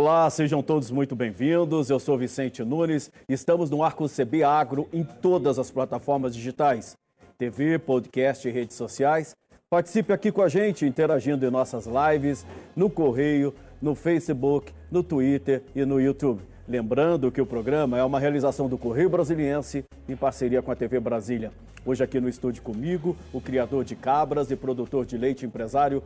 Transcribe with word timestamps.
Olá, 0.00 0.30
sejam 0.30 0.62
todos 0.62 0.92
muito 0.92 1.16
bem-vindos. 1.16 1.90
Eu 1.90 1.98
sou 1.98 2.16
Vicente 2.16 2.62
Nunes. 2.62 3.10
Estamos 3.28 3.68
no 3.68 3.82
Arco 3.82 4.08
CB 4.08 4.44
Agro 4.44 4.88
em 4.92 5.02
todas 5.02 5.58
as 5.58 5.72
plataformas 5.72 6.36
digitais: 6.36 6.96
TV, 7.36 7.80
podcast 7.80 8.46
e 8.46 8.52
redes 8.52 8.76
sociais. 8.76 9.34
Participe 9.68 10.12
aqui 10.12 10.30
com 10.30 10.40
a 10.40 10.48
gente, 10.48 10.86
interagindo 10.86 11.44
em 11.44 11.50
nossas 11.50 11.88
lives, 11.88 12.46
no 12.76 12.88
Correio, 12.88 13.52
no 13.82 13.96
Facebook, 13.96 14.72
no 14.88 15.02
Twitter 15.02 15.64
e 15.74 15.84
no 15.84 16.00
YouTube. 16.00 16.42
Lembrando 16.68 17.32
que 17.32 17.40
o 17.40 17.46
programa 17.46 17.98
é 17.98 18.04
uma 18.04 18.20
realização 18.20 18.68
do 18.68 18.78
Correio 18.78 19.10
Brasiliense 19.10 19.84
em 20.08 20.14
parceria 20.14 20.62
com 20.62 20.70
a 20.70 20.76
TV 20.76 21.00
Brasília. 21.00 21.50
Hoje 21.84 22.04
aqui 22.04 22.20
no 22.20 22.28
estúdio 22.28 22.62
comigo, 22.62 23.16
o 23.32 23.40
criador 23.40 23.82
de 23.82 23.96
cabras 23.96 24.48
e 24.52 24.54
produtor 24.54 25.04
de 25.04 25.18
leite 25.18 25.44
empresário 25.44 26.04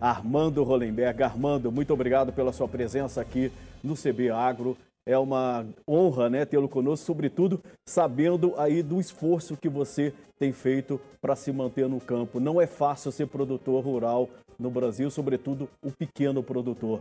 Armando 0.00 0.62
Rolenberg. 0.62 1.22
Armando, 1.22 1.72
muito 1.72 1.92
obrigado 1.92 2.32
pela 2.32 2.52
sua 2.52 2.68
presença 2.68 3.20
aqui 3.20 3.50
no 3.82 3.94
CB 3.94 4.30
Agro. 4.30 4.76
É 5.04 5.16
uma 5.16 5.64
honra 5.88 6.28
né, 6.28 6.44
tê-lo 6.44 6.68
conosco, 6.68 7.06
sobretudo 7.06 7.62
sabendo 7.86 8.54
aí 8.58 8.82
do 8.82 9.00
esforço 9.00 9.56
que 9.56 9.68
você 9.68 10.12
tem 10.38 10.52
feito 10.52 11.00
para 11.20 11.36
se 11.36 11.52
manter 11.52 11.88
no 11.88 12.00
campo. 12.00 12.40
Não 12.40 12.60
é 12.60 12.66
fácil 12.66 13.12
ser 13.12 13.26
produtor 13.26 13.84
rural 13.84 14.28
no 14.58 14.70
Brasil, 14.70 15.10
sobretudo 15.10 15.68
o 15.82 15.92
pequeno 15.92 16.42
produtor. 16.42 17.00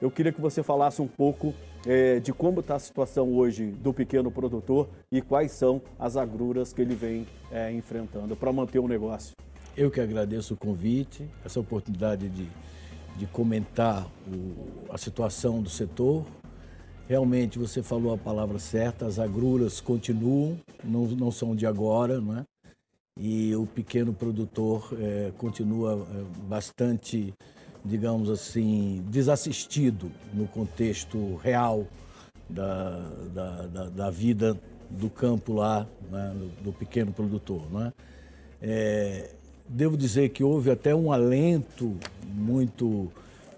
Eu 0.00 0.10
queria 0.10 0.32
que 0.32 0.40
você 0.40 0.62
falasse 0.62 1.00
um 1.00 1.06
pouco 1.06 1.54
é, 1.86 2.18
de 2.18 2.32
como 2.32 2.60
está 2.60 2.74
a 2.74 2.78
situação 2.80 3.32
hoje 3.32 3.66
do 3.66 3.94
pequeno 3.94 4.30
produtor 4.30 4.88
e 5.10 5.22
quais 5.22 5.52
são 5.52 5.80
as 5.98 6.16
agruras 6.16 6.72
que 6.72 6.82
ele 6.82 6.94
vem 6.94 7.26
é, 7.50 7.72
enfrentando 7.72 8.36
para 8.36 8.52
manter 8.52 8.80
o 8.80 8.88
negócio. 8.88 9.34
Eu 9.74 9.90
que 9.90 10.00
agradeço 10.00 10.52
o 10.52 10.56
convite, 10.56 11.26
essa 11.42 11.58
oportunidade 11.58 12.28
de, 12.28 12.46
de 13.16 13.26
comentar 13.26 14.06
o, 14.26 14.92
a 14.92 14.98
situação 14.98 15.62
do 15.62 15.70
setor. 15.70 16.26
Realmente 17.08 17.58
você 17.58 17.82
falou 17.82 18.12
a 18.12 18.18
palavra 18.18 18.58
certa, 18.58 19.06
as 19.06 19.18
agruras 19.18 19.80
continuam, 19.80 20.58
não, 20.84 21.06
não 21.06 21.30
são 21.30 21.56
de 21.56 21.66
agora, 21.66 22.20
não 22.20 22.38
é? 22.38 22.44
E 23.18 23.54
o 23.56 23.66
pequeno 23.66 24.12
produtor 24.12 24.88
é, 24.98 25.32
continua 25.38 26.06
é, 26.10 26.46
bastante, 26.46 27.32
digamos 27.84 28.28
assim, 28.28 29.04
desassistido 29.08 30.10
no 30.34 30.46
contexto 30.48 31.36
real 31.36 31.86
da, 32.48 32.98
da, 33.34 33.66
da, 33.66 33.88
da 33.88 34.10
vida 34.10 34.58
do 34.90 35.08
campo 35.08 35.54
lá, 35.54 35.86
né? 36.10 36.34
do, 36.34 36.64
do, 36.64 36.72
pequeno 36.72 37.12
produtor. 37.12 37.70
Não 37.70 37.86
é? 37.86 37.92
É, 38.60 39.34
Devo 39.68 39.96
dizer 39.96 40.30
que 40.30 40.44
houve 40.44 40.70
até 40.70 40.94
um 40.94 41.12
alento 41.12 41.96
muito 42.26 43.10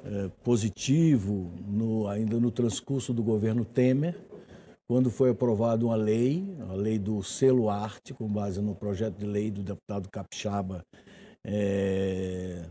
eh, 0.04 0.30
positivo 0.42 1.50
no, 1.66 2.06
ainda 2.06 2.38
no 2.38 2.50
transcurso 2.50 3.12
do 3.12 3.22
governo 3.22 3.64
Temer, 3.64 4.14
quando 4.86 5.10
foi 5.10 5.30
aprovada 5.30 5.86
uma 5.86 5.96
lei, 5.96 6.44
a 6.68 6.74
lei 6.74 6.98
do 6.98 7.22
selo 7.22 7.70
arte, 7.70 8.12
com 8.12 8.28
base 8.28 8.60
no 8.60 8.74
projeto 8.74 9.16
de 9.16 9.24
lei 9.24 9.50
do 9.50 9.62
deputado 9.62 10.10
Capixaba, 10.10 10.84
é, 11.42 12.64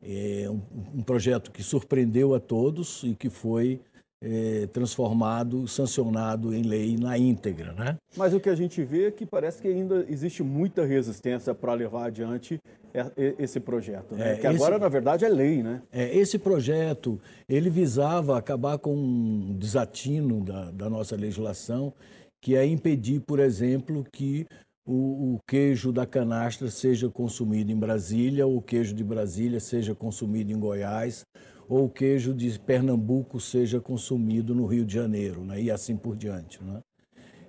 é 0.00 0.48
um, 0.48 0.60
um, 0.98 1.02
projeto 1.02 1.50
que 1.50 1.62
surpreendeu 1.62 2.32
a 2.32 2.38
todos 2.38 3.02
e 3.02 3.14
que 3.14 3.28
foi 3.28 3.80
é, 4.22 4.66
transformado, 4.72 5.66
sancionado 5.68 6.54
em 6.54 6.62
lei 6.62 6.96
na 6.96 7.16
íntegra. 7.16 7.72
Né? 7.72 7.96
Mas 8.16 8.34
o 8.34 8.40
que 8.40 8.48
a 8.48 8.54
gente 8.54 8.82
vê 8.82 9.06
é 9.06 9.10
que 9.10 9.24
parece 9.24 9.62
que 9.62 9.68
ainda 9.68 10.04
existe 10.08 10.42
muita 10.42 10.84
resistência 10.84 11.54
para 11.54 11.72
levar 11.74 12.06
adiante 12.06 12.60
esse 13.38 13.60
projeto, 13.60 14.14
né? 14.14 14.32
É, 14.32 14.36
que 14.36 14.46
agora, 14.46 14.74
esse, 14.74 14.80
na 14.80 14.88
verdade, 14.88 15.24
é 15.24 15.28
lei. 15.28 15.62
Né? 15.62 15.82
É, 15.92 16.16
esse 16.16 16.38
projeto 16.38 17.20
ele 17.48 17.70
visava 17.70 18.36
acabar 18.36 18.78
com 18.78 18.94
um 18.94 19.56
desatino 19.56 20.42
da, 20.42 20.70
da 20.70 20.90
nossa 20.90 21.14
legislação, 21.14 21.92
que 22.40 22.56
é 22.56 22.66
impedir, 22.66 23.20
por 23.20 23.38
exemplo, 23.38 24.04
que 24.12 24.46
o, 24.86 25.34
o, 25.34 25.40
queijo 25.46 25.92
da 25.92 26.06
canastra 26.06 26.70
seja 26.70 27.10
consumido 27.10 27.70
em 27.70 27.76
Brasília, 27.76 28.46
ou 28.46 28.56
o 28.56 28.62
queijo 28.62 28.94
de 28.94 29.04
Brasília 29.04 29.60
seja 29.60 29.94
consumido 29.94 30.50
em 30.50 30.58
Goiás, 30.58 31.26
ou 31.68 31.84
o 31.84 31.90
queijo 31.90 32.32
de 32.32 32.58
Pernambuco 32.58 33.38
seja 33.38 33.80
consumido 33.80 34.54
no 34.54 34.66
Rio 34.66 34.84
de 34.84 34.94
Janeiro, 34.94 35.44
né? 35.44 35.60
e 35.60 35.70
assim 35.70 35.96
por 35.96 36.16
diante. 36.16 36.62
Né? 36.62 36.80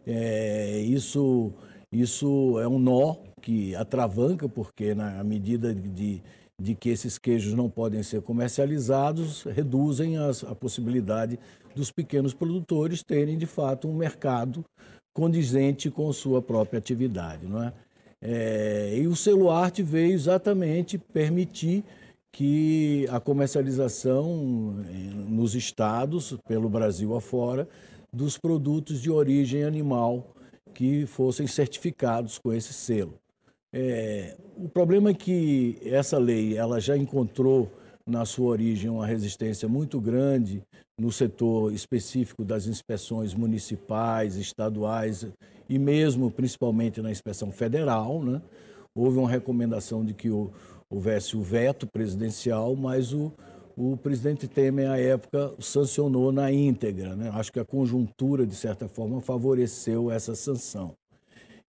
É, 0.06 0.80
isso, 0.80 1.54
isso 1.92 2.60
é 2.60 2.68
um 2.68 2.78
nó 2.78 3.16
que 3.42 3.74
atravanca, 3.76 4.50
porque 4.50 4.94
na 4.94 5.24
medida 5.24 5.74
de, 5.74 6.22
de 6.60 6.76
que 6.76 6.90
esses 6.90 7.18
queijos 7.18 7.54
não 7.54 7.70
podem 7.70 8.04
ser 8.04 8.22
comercializados, 8.22 9.44
reduzem 9.44 10.18
as, 10.18 10.44
a 10.44 10.54
possibilidade 10.54 11.40
dos 11.74 11.92
pequenos 11.92 12.34
produtores 12.34 13.02
terem, 13.02 13.38
de 13.38 13.46
fato, 13.46 13.88
um 13.88 13.96
mercado 13.96 14.66
condizente 15.14 15.90
com 15.90 16.12
sua 16.12 16.42
própria 16.42 16.78
atividade. 16.78 17.48
Não 17.48 17.64
é? 17.64 17.74
É, 18.22 18.98
e 18.98 19.08
o 19.08 19.16
Celuarte 19.16 19.82
veio 19.82 20.12
exatamente 20.12 20.98
permitir 20.98 21.86
que 22.32 23.08
a 23.10 23.20
comercialização 23.20 24.76
eh, 24.88 24.94
nos 25.28 25.56
estados, 25.56 26.38
pelo 26.48 26.70
Brasil 26.70 27.16
afora, 27.16 27.68
dos 28.14 28.38
produtos 28.38 29.02
de 29.02 29.10
origem 29.10 29.64
animal 29.64 30.36
que 30.74 31.06
fossem 31.06 31.48
certificados 31.48 32.38
com 32.38 32.54
esse 32.54 32.74
selo. 32.74 33.20
É, 33.72 34.36
o 34.58 34.68
problema 34.68 35.12
é 35.12 35.14
que 35.14 35.78
essa 35.84 36.18
lei 36.18 36.58
ela 36.58 36.80
já 36.80 36.98
encontrou 36.98 37.72
na 38.06 38.26
sua 38.26 38.50
origem 38.50 38.90
uma 38.90 39.06
resistência 39.06 39.68
muito 39.68 40.02
grande 40.02 40.64
no 41.00 41.12
setor 41.12 41.72
específico 41.72 42.44
das 42.44 42.66
inspeções 42.66 43.36
municipais, 43.36 44.36
estaduais 44.36 45.28
e 45.70 45.78
mesmo 45.78 46.32
principalmente 46.32 47.02
na 47.02 47.12
inspeção 47.12 47.52
federal. 47.52 48.24
Né? 48.24 48.42
Houve 48.96 49.20
uma 49.20 49.30
recomendação 49.30 50.04
de 50.04 50.16
que 50.16 50.32
o, 50.32 50.52
houvesse 50.90 51.38
o 51.38 51.42
veto 51.42 51.86
presidencial, 51.86 52.76
mas 52.76 53.14
o, 53.14 53.32
o 53.78 53.96
presidente 53.96 54.48
Temer, 54.48 54.90
à 54.90 54.98
época, 54.98 55.54
sancionou 55.60 56.32
na 56.32 56.52
íntegra. 56.52 57.16
Né? 57.16 57.30
Acho 57.34 57.52
que 57.52 57.60
a 57.60 57.66
conjuntura, 57.66 58.46
de 58.46 58.56
certa 58.56 58.88
forma, 58.88 59.22
favoreceu 59.22 60.12
essa 60.12 60.36
sanção. 60.36 60.96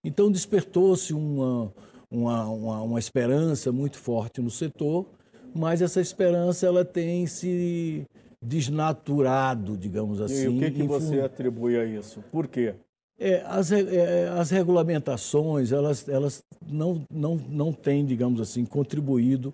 Então, 0.03 0.31
despertou-se 0.31 1.13
uma, 1.13 1.73
uma, 2.11 2.45
uma, 2.47 2.83
uma, 2.83 2.99
esperança 2.99 3.71
muito 3.71 3.99
forte 3.99 4.41
no 4.41 4.51
setor, 4.51 5.07
mas 5.55 5.83
essa 5.83 6.01
esperança 6.01 6.67
ela 6.67 6.85
tem 6.85 7.27
se 7.27 8.07
desnaturado, 8.43 9.77
digamos 9.77 10.21
assim. 10.21 10.45
E 10.45 10.49
o 10.49 10.59
que, 10.59 10.71
que 10.71 10.83
você 10.85 11.21
atribui 11.21 11.77
a 11.77 11.85
isso? 11.85 12.25
Por 12.33 12.49
quê? 12.49 12.75
É, 13.23 13.45
as, 13.47 13.71
é, 13.71 14.29
as 14.31 14.49
regulamentações, 14.49 15.73
elas, 15.73 16.09
elas 16.09 16.43
não, 16.67 17.05
não, 17.11 17.37
não 17.37 17.71
têm, 17.71 18.07
digamos 18.07 18.41
assim, 18.41 18.65
contribuído 18.65 19.53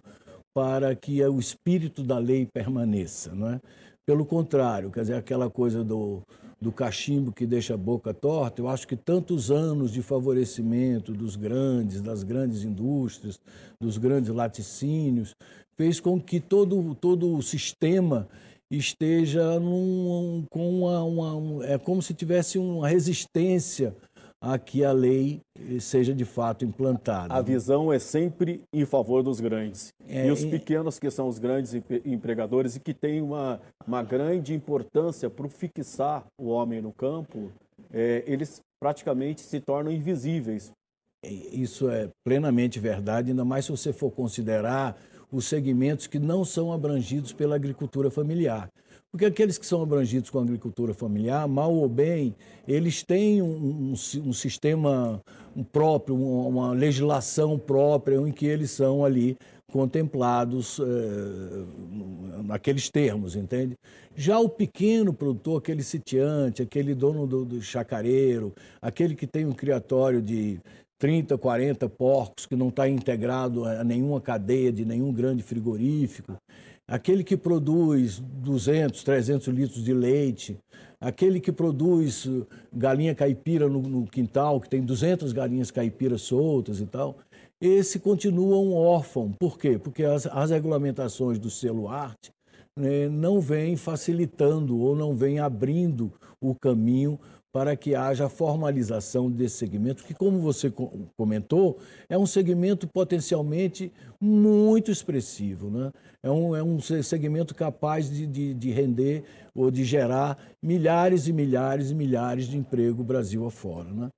para 0.54 0.94
que 0.94 1.20
o 1.24 1.40
espírito 1.40 2.04
da 2.04 2.16
lei 2.16 2.46
permaneça, 2.46 3.34
não 3.34 3.50
é? 3.50 3.60
Pelo 4.06 4.24
contrário, 4.24 4.90
quer 4.92 5.00
dizer, 5.00 5.14
aquela 5.14 5.50
coisa 5.50 5.82
do, 5.82 6.22
do 6.60 6.70
cachimbo 6.70 7.32
que 7.32 7.44
deixa 7.44 7.74
a 7.74 7.76
boca 7.76 8.14
torta, 8.14 8.62
eu 8.62 8.68
acho 8.68 8.86
que 8.86 8.94
tantos 8.94 9.50
anos 9.50 9.92
de 9.92 10.00
favorecimento 10.00 11.12
dos 11.12 11.34
grandes, 11.34 12.00
das 12.00 12.22
grandes 12.22 12.62
indústrias, 12.62 13.40
dos 13.80 13.98
grandes 13.98 14.30
laticínios, 14.30 15.34
fez 15.76 15.98
com 15.98 16.20
que 16.20 16.38
todo, 16.38 16.94
todo 16.94 17.36
o 17.36 17.42
sistema 17.42 18.28
esteja 18.70 19.58
num, 19.60 20.44
com 20.50 20.80
uma, 20.80 21.02
uma, 21.02 21.66
É 21.66 21.78
como 21.78 22.02
se 22.02 22.14
tivesse 22.14 22.58
uma 22.58 22.88
resistência 22.88 23.94
a 24.40 24.58
que 24.58 24.84
a 24.84 24.92
lei 24.92 25.40
seja 25.80 26.14
de 26.14 26.24
fato 26.24 26.64
implantada. 26.64 27.32
A 27.32 27.40
visão 27.40 27.92
é 27.92 27.98
sempre 27.98 28.62
em 28.72 28.84
favor 28.84 29.22
dos 29.22 29.40
grandes. 29.40 29.88
É, 30.08 30.26
e 30.26 30.30
os 30.30 30.44
pequenos, 30.44 30.98
que 30.98 31.10
são 31.10 31.26
os 31.26 31.38
grandes 31.38 31.74
empregadores 32.04 32.76
e 32.76 32.80
que 32.80 32.92
têm 32.92 33.22
uma, 33.22 33.60
uma 33.86 34.02
grande 34.02 34.54
importância 34.54 35.30
para 35.30 35.48
fixar 35.48 36.24
o 36.38 36.48
homem 36.48 36.80
no 36.82 36.92
campo, 36.92 37.50
é, 37.92 38.22
eles 38.26 38.60
praticamente 38.78 39.40
se 39.40 39.60
tornam 39.60 39.90
invisíveis. 39.90 40.70
É, 41.24 41.28
isso 41.28 41.88
é 41.88 42.08
plenamente 42.24 42.78
verdade, 42.78 43.30
ainda 43.30 43.44
mais 43.44 43.64
se 43.64 43.70
você 43.70 43.92
for 43.92 44.10
considerar 44.10 44.96
os 45.36 45.46
segmentos 45.46 46.06
que 46.06 46.18
não 46.18 46.44
são 46.44 46.72
abrangidos 46.72 47.32
pela 47.32 47.56
agricultura 47.56 48.10
familiar. 48.10 48.70
Porque 49.10 49.26
aqueles 49.26 49.56
que 49.56 49.66
são 49.66 49.82
abrangidos 49.82 50.30
com 50.30 50.38
a 50.38 50.42
agricultura 50.42 50.92
familiar, 50.92 51.46
mal 51.46 51.72
ou 51.72 51.88
bem, 51.88 52.34
eles 52.66 53.02
têm 53.02 53.40
um, 53.40 53.92
um, 53.92 53.92
um 53.92 54.32
sistema 54.32 55.22
próprio, 55.72 56.16
uma, 56.16 56.72
legislação 56.72 57.58
própria 57.58 58.16
em 58.16 58.32
que 58.32 58.46
eles 58.46 58.70
são 58.70 59.04
ali 59.04 59.36
contemplados 59.70 60.78
eh, 60.80 62.42
naqueles 62.44 62.88
termos, 62.88 63.36
entende? 63.36 63.74
Já 64.14 64.38
o 64.38 64.48
pequeno 64.48 65.12
produtor, 65.12 65.58
aquele 65.58 65.82
sitiante, 65.82 66.62
aquele 66.62 66.94
dono 66.94 67.26
do, 67.26 67.44
do 67.44 67.60
chacareiro, 67.60 68.54
aquele 68.80 69.14
que 69.14 69.26
tem 69.26 69.44
um 69.44 69.52
criatório 69.52 70.22
de 70.22 70.60
30, 70.98 71.36
40 71.36 71.88
porcos 71.88 72.46
que 72.46 72.56
não 72.56 72.68
está 72.68 72.88
integrado 72.88 73.64
a 73.64 73.84
nenhuma 73.84 74.20
cadeia 74.20 74.72
de 74.72 74.84
nenhum 74.84 75.12
grande 75.12 75.42
frigorífico. 75.42 76.36
aquele 76.88 77.24
que 77.24 77.36
produz 77.36 78.18
200, 78.18 79.02
300 79.02 79.48
litros 79.48 79.84
de 79.84 79.92
leite, 79.92 80.56
aquele 81.00 81.40
que 81.40 81.52
produz 81.52 82.28
galinha 82.72 83.14
caipira 83.14 83.68
no, 83.68 83.82
no 83.82 84.06
quintal, 84.06 84.60
que 84.60 84.68
tem 84.68 84.82
200 84.82 85.32
galinhas 85.32 85.70
caipiras 85.70 86.22
soltas 86.22 86.80
e 86.80 86.86
tal, 86.86 87.18
esse 87.60 87.98
continua 87.98 88.58
um 88.58 88.74
órfão. 88.74 89.32
Por 89.38 89.58
quê? 89.58 89.78
Porque 89.78 90.04
as, 90.04 90.26
as 90.26 90.50
regulamentações 90.50 91.38
do 91.38 91.50
selo 91.50 91.88
arte 91.88 92.30
né, 92.78 93.08
não 93.08 93.40
vêm 93.40 93.76
facilitando 93.76 94.78
ou 94.78 94.94
não 94.94 95.14
vêm 95.14 95.38
abrindo 95.40 96.12
o 96.40 96.54
caminho 96.54 97.18
para 97.56 97.74
que 97.74 97.94
haja 97.94 98.28
formalização 98.28 99.30
desse 99.30 99.56
segmento, 99.56 100.04
que, 100.04 100.12
como 100.12 100.40
você 100.40 100.70
comentou, 101.16 101.78
é 102.06 102.18
um 102.18 102.26
segmento 102.26 102.86
potencialmente 102.86 103.90
muito 104.20 104.90
expressivo. 104.90 105.70
Né? 105.70 105.90
É, 106.22 106.30
um, 106.30 106.54
é 106.54 106.62
um 106.62 106.78
segmento 106.78 107.54
capaz 107.54 108.10
de, 108.10 108.26
de, 108.26 108.52
de 108.52 108.70
render 108.72 109.24
ou 109.54 109.70
de 109.70 109.84
gerar 109.84 110.36
milhares 110.62 111.28
e 111.28 111.32
milhares 111.32 111.90
e 111.90 111.94
milhares 111.94 112.46
de 112.46 112.58
emprego 112.58 113.02
Brasil 113.02 113.46
afora. 113.46 113.90
Né? 113.90 114.10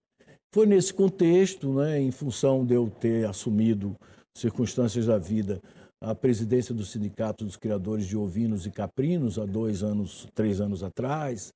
Foi 0.52 0.66
nesse 0.66 0.92
contexto, 0.92 1.72
né, 1.74 2.00
em 2.00 2.10
função 2.10 2.66
de 2.66 2.74
eu 2.74 2.90
ter 2.90 3.24
assumido 3.24 3.94
circunstâncias 4.36 5.06
da 5.06 5.16
vida, 5.16 5.62
a 6.02 6.12
presidência 6.12 6.74
do 6.74 6.84
Sindicato 6.84 7.44
dos 7.44 7.54
Criadores 7.54 8.08
de 8.08 8.16
Ovinos 8.16 8.66
e 8.66 8.70
Caprinos 8.72 9.38
há 9.38 9.46
dois 9.46 9.84
anos, 9.84 10.26
três 10.34 10.60
anos 10.60 10.82
atrás, 10.82 11.52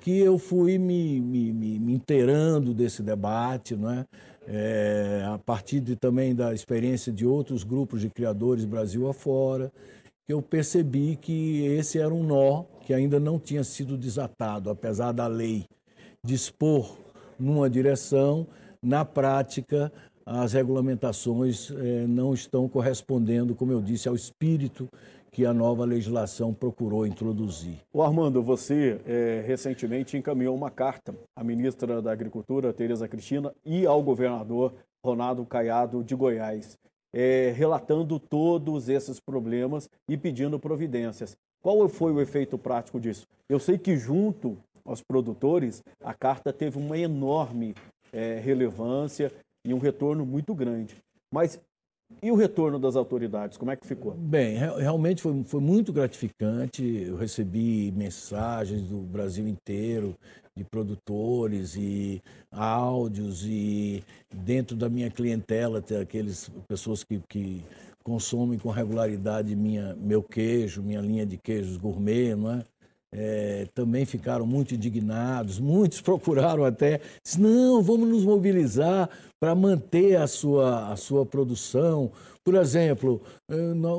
que 0.00 0.18
eu 0.18 0.38
fui 0.38 0.78
me, 0.78 1.20
me, 1.20 1.52
me 1.52 1.92
inteirando 1.92 2.74
desse 2.74 3.02
debate, 3.02 3.76
né? 3.76 4.04
É, 4.46 5.22
a 5.32 5.38
partir 5.38 5.78
de, 5.78 5.94
também 5.94 6.34
da 6.34 6.52
experiência 6.52 7.12
de 7.12 7.24
outros 7.24 7.62
grupos 7.62 8.00
de 8.00 8.10
criadores 8.10 8.64
Brasil 8.64 9.08
afora, 9.08 9.70
que 10.26 10.32
eu 10.32 10.42
percebi 10.42 11.16
que 11.16 11.64
esse 11.64 11.98
era 11.98 12.12
um 12.12 12.24
nó 12.24 12.64
que 12.80 12.92
ainda 12.92 13.20
não 13.20 13.38
tinha 13.38 13.62
sido 13.62 13.96
desatado, 13.96 14.68
apesar 14.68 15.12
da 15.12 15.28
lei 15.28 15.64
dispor 16.24 16.96
numa 17.38 17.70
direção, 17.70 18.46
na 18.82 19.04
prática 19.04 19.92
as 20.24 20.52
regulamentações 20.52 21.70
eh, 21.70 22.06
não 22.06 22.32
estão 22.32 22.68
correspondendo, 22.68 23.54
como 23.54 23.72
eu 23.72 23.80
disse, 23.80 24.08
ao 24.08 24.14
espírito 24.14 24.88
que 25.32 25.46
a 25.46 25.54
nova 25.54 25.84
legislação 25.84 26.52
procurou 26.52 27.06
introduzir. 27.06 27.78
O 27.92 28.02
Armando, 28.02 28.42
você 28.42 29.00
é, 29.06 29.42
recentemente 29.46 30.16
encaminhou 30.16 30.54
uma 30.54 30.70
carta 30.70 31.14
à 31.34 31.42
ministra 31.42 32.02
da 32.02 32.12
Agricultura, 32.12 32.72
Tereza 32.72 33.08
Cristina, 33.08 33.50
e 33.64 33.86
ao 33.86 34.02
governador 34.02 34.74
Ronaldo 35.04 35.46
Caiado 35.46 36.04
de 36.04 36.14
Goiás, 36.14 36.76
é, 37.14 37.50
relatando 37.56 38.20
todos 38.20 38.90
esses 38.90 39.18
problemas 39.18 39.88
e 40.06 40.18
pedindo 40.18 40.58
providências. 40.58 41.34
Qual 41.62 41.88
foi 41.88 42.12
o 42.12 42.20
efeito 42.20 42.58
prático 42.58 43.00
disso? 43.00 43.26
Eu 43.48 43.58
sei 43.58 43.78
que 43.78 43.96
junto 43.96 44.58
aos 44.84 45.00
produtores, 45.00 45.82
a 46.04 46.12
carta 46.12 46.52
teve 46.52 46.76
uma 46.76 46.98
enorme 46.98 47.74
relevância 48.42 49.32
e 49.64 49.72
um 49.72 49.78
retorno 49.78 50.26
muito 50.26 50.54
grande. 50.54 50.96
Mas 51.32 51.60
e 52.20 52.30
o 52.30 52.34
retorno 52.34 52.78
das 52.78 52.96
autoridades, 52.96 53.56
como 53.56 53.70
é 53.70 53.76
que 53.76 53.86
ficou? 53.86 54.12
Bem, 54.12 54.56
realmente 54.56 55.22
foi, 55.22 55.42
foi 55.44 55.60
muito 55.60 55.92
gratificante. 55.92 56.84
Eu 56.84 57.16
recebi 57.16 57.92
mensagens 57.92 58.82
do 58.82 58.98
Brasil 58.98 59.48
inteiro, 59.48 60.14
de 60.54 60.64
produtores 60.64 61.74
e 61.76 62.22
áudios, 62.50 63.46
e 63.46 64.04
dentro 64.34 64.76
da 64.76 64.88
minha 64.88 65.10
clientela, 65.10 65.80
tem 65.80 65.98
aqueles 65.98 66.50
pessoas 66.68 67.02
que, 67.02 67.20
que 67.28 67.64
consomem 68.04 68.58
com 68.58 68.68
regularidade 68.68 69.54
minha, 69.56 69.94
meu 69.96 70.22
queijo, 70.22 70.82
minha 70.82 71.00
linha 71.00 71.24
de 71.24 71.38
queijos 71.38 71.76
gourmet, 71.76 72.34
não 72.34 72.50
é? 72.52 72.64
É, 73.12 73.66
também 73.74 74.06
ficaram 74.06 74.46
muito 74.46 74.74
indignados, 74.74 75.60
muitos 75.60 76.00
procuraram 76.02 76.64
até, 76.64 77.00
disse, 77.22 77.40
não, 77.40 77.82
vamos 77.82 78.08
nos 78.08 78.24
mobilizar 78.24 79.08
para 79.38 79.54
manter 79.54 80.16
a 80.16 80.26
sua, 80.26 80.92
a 80.92 80.96
sua 80.96 81.26
produção. 81.26 82.10
Por 82.44 82.54
exemplo, 82.54 83.20
é, 83.48 83.54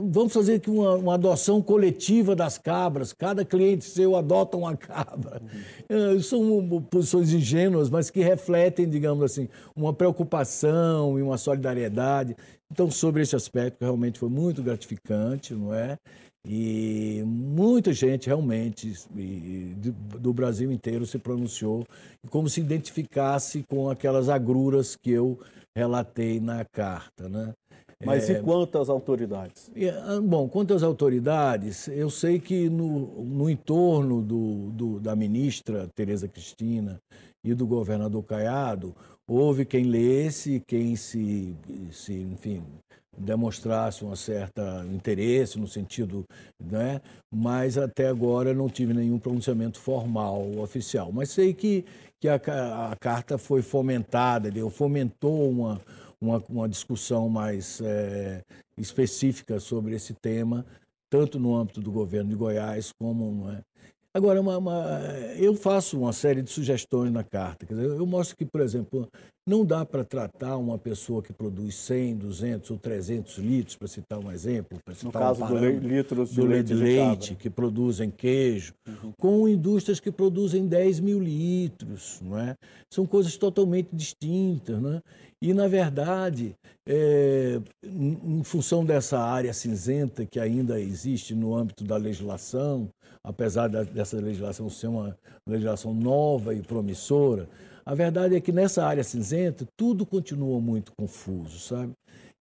vamos 0.10 0.33
fazer 0.33 0.56
aqui 0.56 0.69
uma, 0.69 0.95
uma 0.95 1.13
adoção 1.13 1.62
coletiva 1.62 2.36
das 2.36 2.57
cabras, 2.57 3.13
cada 3.13 3.45
cliente 3.45 3.86
seu 3.86 4.15
adota 4.15 4.57
uma 4.57 4.75
cabra. 4.75 5.42
Uhum. 5.89 6.21
São 6.21 6.81
posições 6.89 7.31
ingênuas, 7.31 7.89
mas 7.89 8.10
que 8.10 8.21
refletem, 8.21 8.89
digamos 8.89 9.24
assim, 9.24 9.48
uma 9.75 9.94
preocupação 9.94 11.18
e 11.19 11.21
uma 11.21 11.38
solidariedade. 11.38 12.36
Então, 12.71 12.89
sobre 12.89 13.21
esse 13.21 13.36
aspecto, 13.36 13.77
realmente 13.81 14.19
foi 14.19 14.30
muito 14.30 14.63
gratificante, 14.63 15.54
não 15.54 15.74
é? 15.74 15.98
E 16.45 17.24
muita 17.25 17.94
gente 17.94 18.28
realmente 18.28 18.94
do 20.19 20.34
Brasil 20.34 20.72
inteiro 20.72 21.06
se 21.06 21.18
pronunciou 21.18 21.86
como 22.30 22.50
se 22.50 22.60
identificasse 22.60 23.63
com 23.63 23.90
aquelas 23.90 24.28
agruras 24.28 24.95
que 24.95 25.12
eu 25.12 25.40
relatei 25.74 26.42
na 26.42 26.66
carta. 26.66 27.30
Né? 27.30 27.54
Mas 28.06 28.30
é, 28.30 28.34
e 28.34 28.42
quanto 28.42 28.78
às 28.78 28.90
autoridades? 28.90 29.72
Ah, 30.06 30.19
bom, 30.22 30.50
quanto 30.50 30.74
às 30.74 30.84
autoridades, 30.84 31.88
eu 31.88 32.10
sei 32.10 32.40
que 32.40 32.69
no, 32.69 33.24
no 33.24 33.50
entorno 33.50 34.22
do, 34.22 34.69
do, 34.72 35.00
da 35.00 35.16
ministra 35.16 35.89
Tereza 35.96 36.28
Cristina 36.28 37.00
e 37.42 37.54
do 37.54 37.66
governador 37.66 38.24
Caiado, 38.24 38.94
houve 39.28 39.66
quem 39.66 39.86
lesse, 39.86 40.62
quem 40.68 40.96
se, 40.96 41.56
se 41.92 42.13
enfim, 42.13 42.63
demonstrasse 43.18 44.04
um 44.04 44.15
certo 44.15 44.62
interesse 44.92 45.60
no 45.60 45.68
sentido, 45.68 46.25
né? 46.60 47.01
mas 47.31 47.77
até 47.77 48.07
agora 48.07 48.54
não 48.54 48.69
tive 48.69 48.94
nenhum 48.94 49.19
pronunciamento 49.19 49.80
formal 49.80 50.57
oficial. 50.57 51.12
Mas 51.12 51.30
sei 51.30 51.54
que, 51.54 51.86
que 52.19 52.27
a, 52.27 52.36
a 52.36 52.95
carta 53.00 53.38
foi 53.38 53.62
fomentada, 53.62 54.48
ele 54.48 54.68
fomentou 54.69 55.50
uma, 55.50 55.81
uma, 56.19 56.44
uma 56.50 56.69
discussão 56.69 57.30
mais 57.30 57.81
é, 57.81 58.42
específica 58.77 59.60
sobre 59.60 59.95
esse 59.95 60.13
tema, 60.13 60.65
tanto 61.10 61.39
no 61.39 61.56
âmbito 61.56 61.80
do 61.80 61.92
governo 61.92 62.30
de 62.30 62.36
Goiás 62.36 62.92
como 63.00 63.50
é, 63.51 63.62
Agora, 64.15 64.39
uma, 64.39 64.57
uma, 64.60 65.00
eu 65.38 65.56
faço 65.56 65.98
uma 65.98 66.13
série 66.13 66.44
de 66.44 66.51
sugestões 66.51 67.12
na 67.12 67.24
carta. 67.24 67.65
Dizer, 67.65 67.86
eu 67.86 68.06
mostro 68.06 68.38
que, 68.38 68.45
por 68.45 68.62
exemplo, 68.62 69.10
não 69.48 69.65
dá 69.65 69.83
para 69.83 70.04
tratar 70.04 70.56
uma 70.57 70.77
pessoa 70.77 71.24
que 71.24 71.33
produz 71.33 71.74
100, 71.75 72.18
200 72.18 72.69
ou 72.69 72.77
300 72.77 73.38
litros, 73.39 73.75
para 73.75 73.88
citar 73.88 74.19
um 74.19 74.31
exemplo. 74.31 74.77
Citar 74.93 75.03
no 75.05 75.12
caso 75.12 75.43
um 75.43 75.48
do 75.48 75.88
litros 75.88 76.29
de 76.29 76.36
do 76.36 76.46
leite, 76.46 76.67
de 76.67 76.74
leite 76.75 77.36
que 77.36 77.50
produzem 77.50 78.12
queijo, 78.12 78.75
uhum. 78.88 79.13
com 79.17 79.50
indústrias 79.50 80.00
que 80.00 80.12
produzem 80.12 80.67
10 80.67 81.00
mil 81.00 81.20
litros. 81.20 82.20
Não 82.22 82.38
é? 82.38 82.55
São 82.91 83.08
coisas 83.08 83.36
totalmente 83.36 83.89
distintas. 83.91 84.79
Não 84.79 84.93
é? 84.93 85.01
E, 85.41 85.55
na 85.55 85.67
verdade, 85.67 86.55
é, 86.88 87.60
em 87.84 88.43
função 88.43 88.86
dessa 88.86 89.20
área 89.20 89.51
cinzenta 89.53 90.24
que 90.24 90.39
ainda 90.39 90.79
existe 90.79 91.34
no 91.34 91.55
âmbito 91.55 91.84
da 91.84 91.98
legislação, 91.98 92.89
apesar 93.24 93.68
dessa 93.68 94.18
legislação 94.18 94.70
ser 94.70 94.88
uma 94.88 95.18
legislação 95.48 95.94
nova 95.94 96.53
e 96.53 96.62
promissora, 96.62 97.48
a 97.86 97.96
verdade 97.96 98.36
é 98.36 98.42
que 98.42 98.51
nessa 98.51 98.86
área 98.86 99.03
cinzenta 99.03 99.68
tudo 99.75 100.06
continua 100.06 100.60
muito 100.60 100.92
confuso, 100.96 101.60
sabe? 101.60 101.94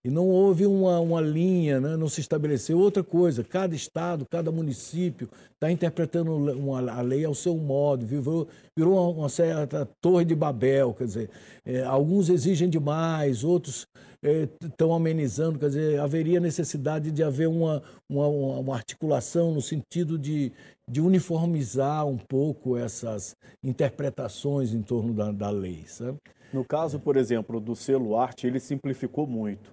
E 0.04 0.10
não 0.10 0.28
houve 0.28 0.66
uma, 0.66 1.00
uma 1.00 1.22
linha, 1.22 1.80
né? 1.80 1.96
não 1.96 2.10
se 2.10 2.22
estabeleceu 2.22 2.80
outra 2.80 3.04
coisa. 3.04 3.44
Cada 3.44 3.76
estado, 3.76 4.26
cada 4.28 4.52
município 4.52 5.30
está 5.54 5.72
interpretando 5.72 6.34
uma, 6.34 6.92
a 6.92 7.02
lei 7.02 7.24
ao 7.24 7.36
seu 7.36 7.56
modo, 7.56 8.04
virou, 8.04 8.48
virou 8.76 8.96
uma, 8.96 9.20
uma 9.20 9.30
certa 9.30 9.88
torre 10.02 10.26
de 10.26 10.34
Babel. 10.34 10.96
Quer 10.96 11.06
dizer, 11.06 11.30
é, 11.64 11.84
alguns 11.84 12.30
exigem 12.30 12.68
demais, 12.68 13.44
outros 13.44 13.86
estão 14.24 14.92
é, 14.92 14.96
amenizando. 14.96 15.60
Quer 15.60 15.68
dizer, 15.68 16.00
haveria 16.00 16.40
necessidade 16.40 17.12
de 17.12 17.24
haver 17.24 17.48
uma, 17.48 17.82
uma, 18.10 18.28
uma 18.28 18.76
articulação 18.76 19.54
no 19.54 19.62
sentido 19.62 20.18
de, 20.18 20.52
de 20.90 21.02
uniformizar 21.02 22.06
um 22.06 22.18
pouco 22.18 22.78
essas 22.78 23.36
interpretações 23.64 24.74
em 24.74 24.82
torno 24.82 25.14
da, 25.14 25.32
da 25.32 25.50
lei. 25.50 25.86
Sabe? 25.88 26.18
No 26.54 26.66
caso, 26.66 27.00
por 27.00 27.18
exemplo, 27.18 27.60
do 27.60 27.76
selo 27.76 28.16
arte, 28.18 28.46
ele 28.46 28.60
simplificou 28.60 29.26
muito. 29.26 29.72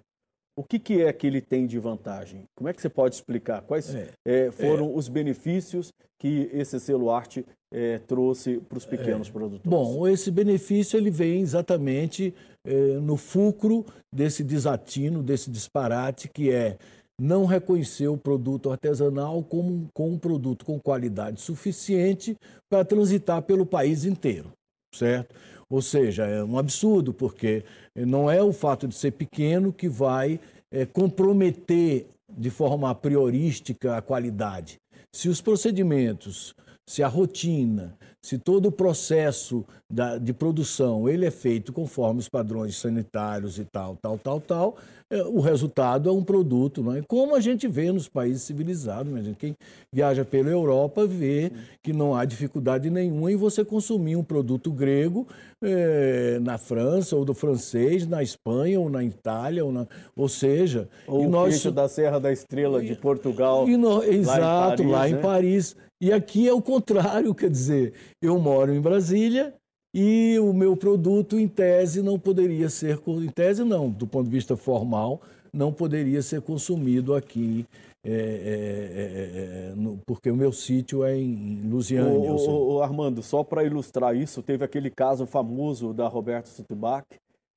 O 0.57 0.65
que, 0.65 0.79
que, 0.79 1.03
é 1.03 1.13
que 1.13 1.25
ele 1.25 1.41
tem 1.41 1.69
de 1.69 1.79
vantagem? 1.79 2.45
Como 2.57 2.69
é 2.69 2.73
que 2.73 2.83
você 2.83 2.89
pode 2.89 3.15
explicar? 3.15 3.63
Quais 3.63 3.95
é, 3.95 4.11
é, 4.25 4.51
foram 4.51 4.87
é, 4.87 4.97
os 4.97 5.09
benefícios 5.09 5.93
que 6.19 6.51
esse 6.53 6.81
selo 6.81 7.13
arte 7.13 7.47
é, 7.73 7.99
trouxe 7.99 8.59
para 8.69 8.79
os 8.79 8.87
pequenos 8.87 9.29
é. 9.29 9.31
produtores? 9.31 9.63
Bom, 9.65 10.07
esse 10.09 10.31
benefício 10.31 10.97
ele 10.97 11.11
vem 11.11 11.41
exatamente 11.41 12.35
é, 12.65 12.75
no 12.99 13.17
fulcro 13.17 13.85
desse 14.15 14.43
desatino, 14.43 15.23
desse 15.23 15.51
disparate 15.51 16.29
que 16.29 16.51
é 16.51 16.79
não 17.21 17.45
reconhecer 17.45 18.07
o 18.09 18.17
produto 18.17 18.71
artesanal 18.71 19.43
como, 19.43 19.89
como 19.93 20.13
um 20.13 20.19
produto 20.19 20.65
com 20.65 20.79
qualidade 20.79 21.41
suficiente 21.41 22.37
para 22.71 22.85
transitar 22.85 23.43
pelo 23.43 23.67
país 23.67 24.05
inteiro, 24.05 24.53
certo? 24.95 25.35
Ou 25.69 25.83
seja, 25.83 26.25
é 26.27 26.43
um 26.43 26.57
absurdo, 26.57 27.13
porque 27.13 27.65
não 27.95 28.31
é 28.31 28.43
o 28.43 28.53
fato 28.53 28.87
de 28.87 28.95
ser 28.95 29.11
pequeno 29.11 29.73
que 29.73 29.89
vai 29.89 30.41
é, 30.71 30.87
comprometer 30.87 32.07
de 32.31 32.51
forma 32.51 32.95
priorística 32.95 33.97
a 33.97 34.03
qualidade. 34.03 34.79
Se 35.13 35.29
os 35.29 35.41
procedimentos, 35.41 36.55
se 36.89 37.03
a 37.03 37.07
rotina, 37.07 37.95
se 38.23 38.39
todo 38.39 38.71
o 38.71 38.73
processo 38.73 39.63
da, 39.93 40.17
de 40.17 40.33
produção 40.33 41.07
ele 41.07 41.27
é 41.27 41.31
feito 41.31 41.71
conforme 41.71 42.19
os 42.19 42.31
padrões 42.31 42.79
sanitários 42.79 43.59
e 43.59 43.65
tal, 43.67 43.99
tal, 44.01 44.17
tal, 44.17 44.41
tal, 44.41 44.77
é, 45.11 45.23
o 45.23 45.41
resultado 45.41 46.09
é 46.09 46.13
um 46.13 46.25
produto, 46.25 46.83
não 46.83 46.95
é? 46.95 47.03
Como 47.07 47.35
a 47.35 47.41
gente 47.41 47.69
vê 47.69 47.93
nos 47.93 48.09
países 48.09 48.43
civilizados, 48.43 49.13
né? 49.13 49.37
quem 49.39 49.55
viaja 49.93 50.25
pela 50.25 50.49
Europa 50.49 51.07
vê 51.07 51.53
que 51.83 51.93
não 51.93 52.15
há 52.15 52.25
dificuldade 52.25 52.89
nenhuma 52.89 53.31
em 53.31 53.37
você 53.37 53.63
consumir 53.65 54.17
um 54.17 54.25
produto 54.25 54.73
grego 54.73 55.27
é, 55.63 56.39
na 56.41 56.57
França 56.57 57.17
ou 57.17 57.25
do 57.25 57.35
francês, 57.35 58.07
na 58.07 58.23
Espanha 58.23 58.81
ou 58.81 58.89
na 58.89 59.05
Itália, 59.05 59.63
ou, 59.63 59.73
na, 59.73 59.87
ou 60.17 60.29
seja, 60.29 60.89
ou 61.07 61.27
o 61.27 61.29
nós... 61.29 61.63
da 61.65 61.87
Serra 61.87 62.19
da 62.19 62.33
Estrela 62.33 62.83
de 62.83 62.95
Portugal, 62.97 63.67
no... 63.67 64.03
exato, 64.03 64.83
lá 64.85 64.87
em 64.87 64.87
Paris, 64.87 64.91
lá 64.91 65.03
né? 65.03 65.11
em 65.11 65.21
Paris. 65.21 65.77
E 66.01 66.13
aqui 66.13 66.47
é 66.47 66.53
o 66.53 66.63
contrário, 66.63 67.35
quer 67.35 67.51
dizer, 67.51 67.93
eu 68.23 68.39
moro 68.39 68.73
em 68.73 68.81
Brasília 68.81 69.55
e 69.93 70.39
o 70.39 70.53
meu 70.53 70.77
produto, 70.77 71.39
em 71.39 71.49
tese, 71.49 72.03
não 72.03 72.19
poderia 72.19 72.69
ser, 72.69 73.01
em 73.07 73.29
tese 73.29 73.65
não, 73.65 73.91
do 73.91 74.07
ponto 74.07 74.27
de 74.27 74.31
vista 74.31 74.57
formal, 74.57 75.21
não 75.53 75.73
poderia 75.73 76.23
ser 76.23 76.41
consumido 76.41 77.15
aqui, 77.15 77.67
é, 78.05 78.13
é, 78.13 78.15
é, 78.15 79.73
é 79.73 79.75
no, 79.75 79.99
porque 80.07 80.31
o 80.31 80.37
meu 80.37 80.53
sítio 80.53 81.03
é 81.03 81.17
em, 81.17 81.63
em 81.65 81.69
Lusiânia. 81.69 82.33
O, 82.33 82.75
o, 82.75 82.83
Armando, 82.83 83.23
só 83.23 83.43
para 83.43 83.65
ilustrar 83.65 84.15
isso, 84.15 84.41
teve 84.41 84.65
aquele 84.65 84.91
caso 84.91 85.27
famoso 85.27 85.93
da 85.93 86.07
Roberta 86.07 86.49
Sutbach, 86.49 87.07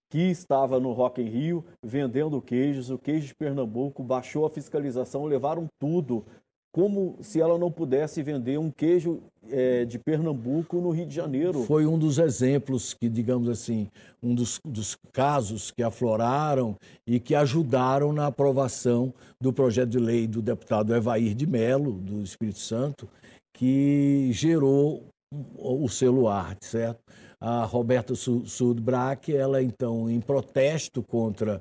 que 0.10 0.32
estava 0.32 0.80
no 0.80 0.94
Rock 0.94 1.22
in 1.22 1.30
Rio 1.30 1.66
vendendo 1.86 2.42
queijos, 2.42 2.90
o 2.90 2.98
queijo 2.98 3.28
de 3.28 3.36
Pernambuco 3.36 4.04
baixou 4.04 4.46
a 4.46 4.50
fiscalização, 4.50 5.26
levaram 5.26 5.68
tudo 5.80 6.26
como 6.72 7.18
se 7.22 7.42
ela 7.42 7.58
não 7.58 7.70
pudesse 7.70 8.24
vender 8.24 8.58
um 8.58 8.72
queijo 8.72 9.22
é, 9.50 9.84
de 9.84 10.00
Pernambuco 10.00 10.80
no 10.80 10.92
Rio 10.92 11.06
de 11.06 11.14
Janeiro. 11.14 11.64
Foi 11.64 11.86
um 11.86 12.00
dos 12.00 12.18
exemplos 12.18 12.94
que, 12.94 13.10
digamos 13.10 13.50
assim, 13.50 13.90
um 14.24 14.34
dos, 14.34 14.60
dos, 14.66 14.98
casos 15.12 15.72
que 15.72 15.84
afloraram 15.84 16.76
e 17.06 17.20
que 17.20 17.36
ajudaram 17.36 18.14
na 18.14 18.28
aprovação 18.28 19.14
do 19.40 19.52
projeto 19.52 19.90
de 19.90 20.00
lei 20.00 20.26
do 20.26 20.42
deputado 20.42 20.96
Evair 20.96 21.34
de 21.36 21.46
Mello, 21.46 21.92
do 21.92 22.22
Espírito 22.24 22.60
Santo, 22.60 23.10
que 23.54 24.30
gerou 24.32 25.04
o 25.58 25.88
selo 25.90 26.26
certo? 26.62 27.02
A 27.40 27.66
Roberta 27.66 28.14
Sudbrack, 28.16 29.36
ela 29.36 29.64
então, 29.64 30.08
em 30.10 30.22
protesto 30.22 31.02
contra 31.02 31.60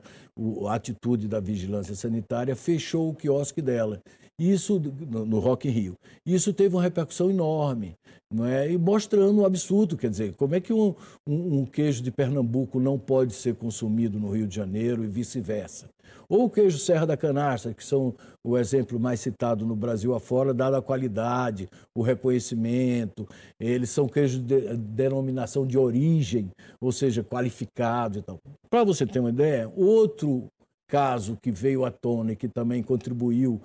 a 0.69 0.75
atitude 0.75 1.27
da 1.27 1.41
vigilância 1.41 1.95
sanitária, 1.95 2.55
fechou 2.55 3.09
o 3.09 3.15
quiosque 3.15 3.63
dela 3.63 4.01
isso 4.41 4.81
no 4.81 5.39
Rock 5.39 5.69
in 5.69 5.73
Rio. 5.73 5.99
Isso 6.25 6.53
teve 6.55 6.75
uma 6.75 6.83
repercussão 6.83 7.31
enorme, 7.31 7.95
não 8.33 8.47
é? 8.47 8.73
E 8.73 8.79
mostrando 8.79 9.43
um 9.43 9.45
absurdo, 9.45 9.99
quer 9.99 10.09
dizer, 10.09 10.33
como 10.33 10.55
é 10.55 10.61
que 10.61 10.73
um, 10.73 10.95
um, 11.29 11.59
um 11.59 11.67
queijo 11.67 12.03
de 12.03 12.11
Pernambuco 12.11 12.81
não 12.81 12.99
pode 12.99 13.35
ser 13.35 13.55
consumido 13.55 14.19
no 14.19 14.31
Rio 14.31 14.47
de 14.47 14.57
Janeiro 14.57 15.05
e 15.05 15.09
vice-versa? 15.09 15.91
Ou 16.27 16.45
o 16.45 16.51
queijo 16.51 16.79
Serra 16.79 17.07
da 17.07 17.17
Canastra, 17.17 17.75
que 17.75 17.85
são 17.85 18.15
o 18.43 18.57
exemplo 18.57 18.99
mais 18.99 19.21
citado 19.21 19.67
no 19.67 19.77
Brasil 19.77 20.15
afora, 20.15 20.55
dada 20.55 20.79
a 20.79 20.83
qualidade, 20.83 21.69
o 21.95 22.03
reconhecimento, 22.03 23.29
eles 23.59 23.91
são 23.91 24.09
queijos 24.09 24.41
de 24.41 24.77
denominação 24.77 25.67
de 25.67 25.77
origem, 25.77 26.51
ou 26.81 26.93
seja, 26.93 27.23
qualificados 27.23 28.19
e 28.19 28.23
tal. 28.23 28.39
Para 28.71 28.85
você 28.85 29.05
ter 29.05 29.21
uma 29.21 29.31
ideia, 29.31 29.71
outro 29.77 30.47
caso 30.89 31.37
que 31.41 31.51
veio 31.51 31.85
à 31.85 31.91
tona 31.91 32.33
e 32.33 32.37
que 32.37 32.49
também 32.49 32.83
contribuiu 32.83 33.61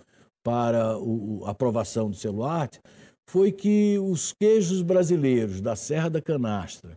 para 0.46 0.94
a 0.94 1.50
aprovação 1.50 2.08
do 2.08 2.16
Celuarte 2.16 2.80
foi 3.28 3.52
que 3.52 3.98
os 3.98 4.32
queijos 4.32 4.84
brasileiros 4.84 5.60
da 5.60 5.76
Serra 5.76 6.08
da 6.08 6.22
Canastra, 6.22 6.96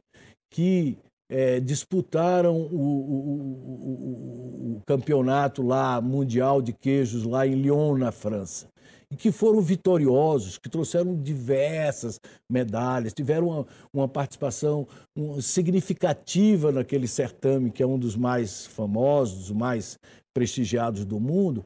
que 0.50 0.98
é, 1.30 1.58
disputaram 1.58 2.54
o, 2.54 2.76
o, 2.76 4.76
o, 4.76 4.82
campeonato 4.86 5.62
lá 5.62 5.98
mundial 5.98 6.60
de 6.60 6.74
queijos 6.74 7.24
lá 7.24 7.46
em 7.46 7.54
Lyon, 7.54 7.96
na 7.96 8.12
França, 8.12 8.68
e 9.10 9.16
que 9.16 9.32
foram 9.32 9.62
vitoriosos, 9.62 10.58
que 10.58 10.68
trouxeram 10.68 11.16
diversas 11.16 12.20
medalhas, 12.50 13.14
tiveram 13.14 13.48
uma, 13.48 13.66
uma 13.94 14.08
participação 14.08 14.86
significativa 15.40 16.70
naquele 16.70 17.08
certame, 17.08 17.70
que 17.70 17.82
é 17.82 17.86
um 17.86 17.98
dos 17.98 18.14
mais 18.14 18.66
famosos, 18.66 19.38
dos 19.38 19.52
mais 19.52 19.98
prestigiados 20.34 21.06
do 21.06 21.18
mundo, 21.18 21.64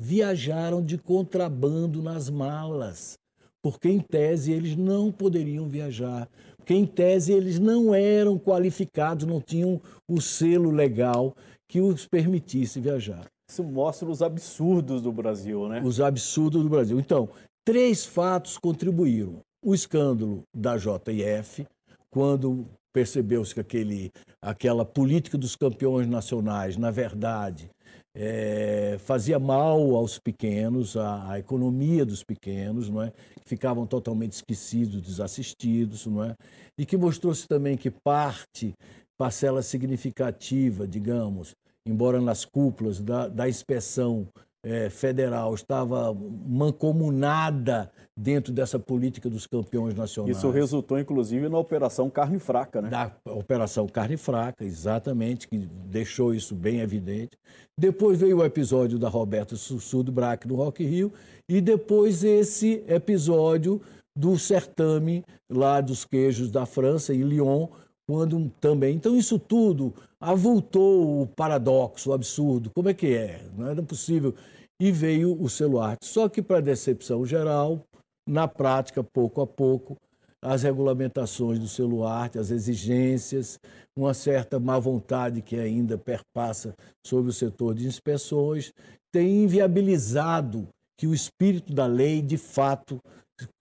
viajaram 0.00 0.84
de 0.84 0.98
contrabando 0.98 2.02
nas 2.02 2.28
malas, 2.28 3.18
porque 3.62 3.88
em 3.88 4.00
tese 4.00 4.52
eles 4.52 4.76
não 4.76 5.10
poderiam 5.10 5.68
viajar, 5.68 6.28
porque 6.56 6.74
em 6.74 6.86
tese 6.86 7.32
eles 7.32 7.58
não 7.58 7.94
eram 7.94 8.38
qualificados, 8.38 9.26
não 9.26 9.40
tinham 9.40 9.80
o 10.08 10.20
selo 10.20 10.70
legal 10.70 11.34
que 11.68 11.80
os 11.80 12.06
permitisse 12.06 12.80
viajar. 12.80 13.26
Isso 13.50 13.62
mostra 13.62 14.08
os 14.08 14.22
absurdos 14.22 15.02
do 15.02 15.12
Brasil, 15.12 15.68
né? 15.68 15.82
Os 15.84 16.00
absurdos 16.00 16.62
do 16.62 16.68
Brasil. 16.68 16.98
Então, 16.98 17.28
três 17.64 18.04
fatos 18.04 18.58
contribuíram. 18.58 19.40
O 19.64 19.74
escândalo 19.74 20.42
da 20.54 20.76
JF, 20.76 21.66
quando 22.10 22.66
percebeu-se 22.92 23.52
que 23.52 23.60
aquele, 23.60 24.10
aquela 24.40 24.84
política 24.84 25.36
dos 25.36 25.56
campeões 25.56 26.06
nacionais, 26.06 26.76
na 26.76 26.90
verdade, 26.90 27.70
é, 28.14 28.96
fazia 29.00 29.38
mal 29.38 29.96
aos 29.96 30.18
pequenos, 30.18 30.96
à, 30.96 31.32
à, 31.32 31.38
economia 31.38 32.04
dos 32.04 32.22
pequenos, 32.22 32.88
não 32.88 33.02
é? 33.02 33.10
que 33.10 33.48
ficavam 33.48 33.86
totalmente 33.86 34.32
esquecidos, 34.32 35.02
desassistidos, 35.02 36.06
não 36.06 36.22
é? 36.22 36.34
e 36.78 36.86
que 36.86 36.96
mostrou-se 36.96 37.46
também 37.48 37.76
que 37.76 37.90
parte, 37.90 38.72
parcela 39.18 39.62
significativa, 39.62 40.86
digamos, 40.86 41.54
embora 41.84 42.20
nas 42.20 42.44
cúpulas 42.44 43.00
da, 43.00 43.28
da 43.28 43.48
inspeção 43.48 44.28
é, 44.64 44.88
federal 44.88 45.54
estava 45.54 46.16
mancomunada 46.46 47.90
dentro 48.16 48.52
dessa 48.52 48.78
política 48.78 49.28
dos 49.28 49.46
campeões 49.46 49.94
nacionais. 49.94 50.36
Isso 50.36 50.50
resultou, 50.50 50.98
inclusive, 50.98 51.48
na 51.48 51.58
Operação 51.58 52.08
Carne 52.08 52.38
Fraca, 52.38 52.80
né? 52.80 52.88
Da 52.88 53.12
Operação 53.26 53.86
Carne 53.86 54.16
Fraca, 54.16 54.64
exatamente, 54.64 55.46
que 55.46 55.58
deixou 55.58 56.34
isso 56.34 56.54
bem 56.54 56.80
evidente. 56.80 57.32
Depois 57.78 58.18
veio 58.18 58.38
o 58.38 58.44
episódio 58.44 58.98
da 58.98 59.08
Roberta 59.08 59.54
Sussudo 59.56 60.10
Braque 60.10 60.48
no 60.48 60.54
Rock 60.54 60.84
Rio 60.84 61.12
e 61.48 61.60
depois 61.60 62.24
esse 62.24 62.82
episódio 62.88 63.82
do 64.16 64.38
certame 64.38 65.24
lá 65.50 65.80
dos 65.80 66.04
queijos 66.04 66.50
da 66.50 66.64
França, 66.64 67.12
em 67.12 67.22
Lyon, 67.22 67.66
quando 68.06 68.50
também. 68.60 68.96
Então, 68.96 69.16
isso 69.16 69.38
tudo 69.38 69.94
avultou 70.20 71.22
o 71.22 71.26
paradoxo, 71.26 72.10
o 72.10 72.12
absurdo. 72.12 72.70
Como 72.74 72.88
é 72.88 72.94
que 72.94 73.14
é? 73.14 73.42
Não 73.56 73.68
era 73.68 73.82
possível. 73.82 74.34
E 74.80 74.90
veio 74.90 75.40
o 75.40 75.48
celular. 75.48 75.96
Só 76.02 76.28
que, 76.28 76.42
para 76.42 76.60
decepção 76.60 77.24
geral, 77.24 77.80
na 78.28 78.48
prática, 78.48 79.04
pouco 79.04 79.40
a 79.40 79.46
pouco, 79.46 79.96
as 80.42 80.62
regulamentações 80.62 81.58
do 81.58 81.68
celular, 81.68 82.30
as 82.38 82.50
exigências, 82.50 83.58
uma 83.96 84.12
certa 84.12 84.60
má 84.60 84.78
vontade 84.78 85.40
que 85.40 85.56
ainda 85.56 85.96
perpassa 85.96 86.74
sobre 87.06 87.30
o 87.30 87.32
setor 87.32 87.74
de 87.74 87.86
inspeções, 87.86 88.72
tem 89.12 89.44
inviabilizado 89.44 90.68
que 90.98 91.06
o 91.06 91.14
espírito 91.14 91.72
da 91.72 91.86
lei, 91.86 92.20
de 92.20 92.36
fato, 92.36 93.00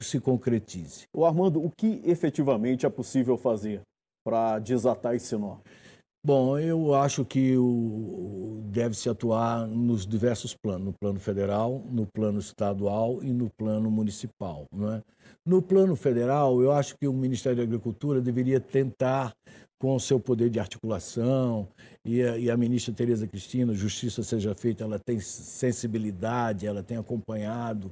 se 0.02 0.20
concretize. 0.20 1.04
O 1.16 1.26
Armando, 1.26 1.64
o 1.64 1.72
que 1.72 2.02
efetivamente 2.04 2.86
é 2.86 2.90
possível 2.90 3.38
fazer 3.38 3.82
para 4.26 4.60
desatar 4.60 5.16
esse 5.16 5.36
nó? 5.36 5.58
Bom, 6.26 6.58
eu 6.58 6.94
acho 6.94 7.26
que 7.26 7.58
deve-se 8.72 9.10
atuar 9.10 9.68
nos 9.68 10.08
diversos 10.08 10.56
planos, 10.56 10.86
no 10.86 10.94
plano 10.94 11.20
federal, 11.20 11.84
no 11.92 12.08
plano 12.08 12.40
estadual 12.40 13.22
e 13.22 13.34
no 13.34 13.50
plano 13.50 13.92
municipal. 13.92 14.66
Não 14.74 14.94
é? 14.94 15.02
No 15.46 15.62
plano 15.62 15.98
federal, 15.98 16.62
eu 16.62 16.72
acho 16.72 16.96
que 16.98 17.10
o 17.10 17.14
Ministério 17.14 17.58
da 17.58 17.64
Agricultura 17.64 18.22
deveria 18.22 18.62
tentar, 18.62 19.34
com 19.82 19.94
o 19.94 20.00
seu 20.00 20.18
poder 20.18 20.50
de 20.50 20.62
articulação, 20.62 21.68
e 22.06 22.24
a, 22.24 22.38
e 22.38 22.50
a 22.50 22.56
ministra 22.56 22.94
Tereza 22.94 23.28
Cristina, 23.28 23.74
justiça 23.74 24.24
seja 24.24 24.56
feita, 24.56 24.86
ela 24.86 24.98
tem 24.98 25.20
sensibilidade, 25.20 26.66
ela 26.66 26.82
tem 26.82 26.96
acompanhado 26.96 27.92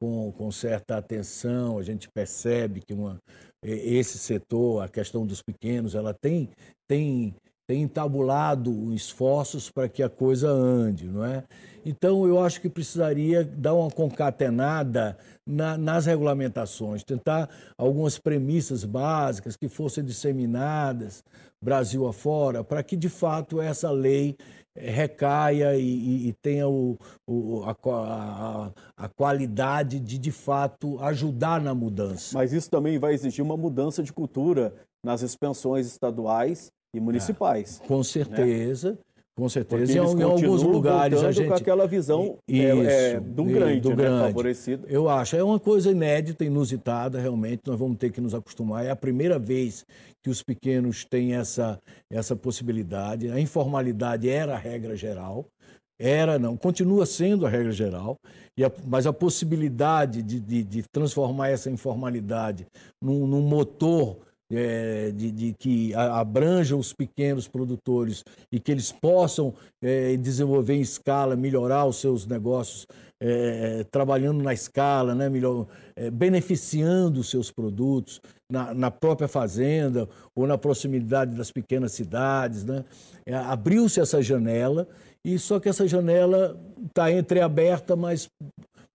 com, 0.00 0.30
com 0.30 0.52
certa 0.52 0.96
atenção, 0.96 1.78
a 1.78 1.82
gente 1.82 2.08
percebe 2.08 2.80
que 2.80 2.94
uma, 2.94 3.18
esse 3.62 4.18
setor, 4.18 4.82
a 4.82 4.88
questão 4.88 5.26
dos 5.26 5.40
pequenos, 5.40 5.94
ela 5.94 6.12
tem, 6.12 6.48
tem 6.88 7.34
tem 7.72 7.80
entabulado 7.80 8.92
esforços 8.92 9.70
para 9.70 9.88
que 9.88 10.02
a 10.02 10.08
coisa 10.10 10.46
ande, 10.46 11.06
não 11.06 11.24
é? 11.24 11.42
Então, 11.86 12.28
eu 12.28 12.38
acho 12.38 12.60
que 12.60 12.68
precisaria 12.68 13.42
dar 13.42 13.72
uma 13.72 13.90
concatenada 13.90 15.16
na, 15.48 15.78
nas 15.78 16.04
regulamentações, 16.04 17.02
tentar 17.02 17.48
algumas 17.78 18.18
premissas 18.18 18.84
básicas 18.84 19.56
que 19.56 19.70
fossem 19.70 20.04
disseminadas 20.04 21.24
Brasil 21.62 22.06
afora, 22.06 22.62
para 22.62 22.82
que, 22.82 22.94
de 22.94 23.08
fato, 23.08 23.58
essa 23.58 23.90
lei 23.90 24.36
eh, 24.76 24.90
recaia 24.90 25.74
e, 25.74 26.28
e 26.28 26.32
tenha 26.42 26.68
o, 26.68 26.98
o, 27.26 27.62
a, 27.64 27.74
a, 27.86 28.70
a, 28.98 29.08
qualidade 29.08 29.98
de, 29.98 30.18
de 30.18 30.30
fato, 30.30 30.98
ajudar 31.00 31.58
na 31.58 31.74
mudança. 31.74 32.36
Mas 32.36 32.52
isso 32.52 32.68
também 32.68 32.98
vai 32.98 33.14
exigir 33.14 33.42
uma 33.42 33.56
mudança 33.56 34.02
de 34.02 34.12
cultura 34.12 34.74
nas 35.02 35.22
expensões 35.22 35.86
estaduais 35.86 36.70
e 36.94 37.00
municipais. 37.00 37.80
É, 37.82 37.86
com 37.86 38.02
certeza. 38.02 38.92
Né? 38.92 38.98
Com 39.34 39.48
certeza. 39.48 39.92
Em, 39.92 39.96
em 39.96 40.22
alguns 40.22 40.62
lugares 40.62 41.22
a 41.22 41.32
gente. 41.32 41.48
com 41.48 41.54
aquela 41.54 41.86
visão 41.86 42.36
isso, 42.46 42.66
é, 42.66 43.12
é, 43.12 43.20
do 43.20 43.44
grande, 43.44 43.80
do 43.80 43.90
né, 43.90 43.96
grande. 43.96 44.26
favorecido. 44.26 44.86
Eu 44.86 45.08
acho. 45.08 45.34
É 45.36 45.42
uma 45.42 45.58
coisa 45.58 45.90
inédita, 45.90 46.44
inusitada, 46.44 47.18
realmente. 47.18 47.62
Nós 47.66 47.78
vamos 47.78 47.96
ter 47.96 48.12
que 48.12 48.20
nos 48.20 48.34
acostumar. 48.34 48.84
É 48.84 48.90
a 48.90 48.96
primeira 48.96 49.38
vez 49.38 49.86
que 50.22 50.28
os 50.28 50.42
pequenos 50.42 51.06
têm 51.06 51.34
essa, 51.34 51.80
essa 52.10 52.36
possibilidade. 52.36 53.30
A 53.30 53.40
informalidade 53.40 54.28
era 54.28 54.54
a 54.54 54.58
regra 54.58 54.94
geral. 54.96 55.46
Era, 55.98 56.38
não, 56.38 56.56
continua 56.56 57.06
sendo 57.06 57.46
a 57.46 57.48
regra 57.48 57.70
geral, 57.70 58.18
a, 58.58 58.70
mas 58.84 59.06
a 59.06 59.12
possibilidade 59.12 60.20
de, 60.20 60.40
de, 60.40 60.64
de 60.64 60.82
transformar 60.92 61.50
essa 61.50 61.70
informalidade 61.70 62.66
num, 63.00 63.26
num 63.26 63.40
motor 63.40 64.18
é, 64.52 65.10
de, 65.10 65.30
de, 65.30 65.54
que 65.58 65.94
abranja 65.94 66.76
os 66.76 66.92
pequenos 66.92 67.48
produtores 67.48 68.24
e 68.50 68.60
que 68.60 68.70
eles 68.70 68.92
possam 68.92 69.54
é, 69.80 70.16
desenvolver 70.16 70.74
em 70.74 70.80
escala, 70.80 71.34
melhorar 71.34 71.86
os 71.86 71.96
seus 71.96 72.26
negócios, 72.26 72.86
é, 73.20 73.84
trabalhando 73.90 74.42
na 74.42 74.52
escala, 74.52 75.14
né, 75.14 75.28
melhor, 75.28 75.66
beneficiando 76.12 77.20
os 77.20 77.30
seus 77.30 77.50
produtos 77.50 78.20
na, 78.50 78.74
na, 78.74 78.90
própria 78.90 79.28
fazenda 79.28 80.08
ou 80.34 80.46
na 80.46 80.58
proximidade 80.58 81.36
das 81.36 81.50
pequenas 81.50 81.92
cidades. 81.92 82.64
Né? 82.64 82.84
Abriu-se 83.46 84.00
essa 84.00 84.20
janela, 84.20 84.88
e 85.24 85.38
só 85.38 85.60
que 85.60 85.68
essa 85.68 85.86
janela 85.86 86.60
está 86.84 87.12
entreaberta, 87.12 87.94
mas 87.94 88.28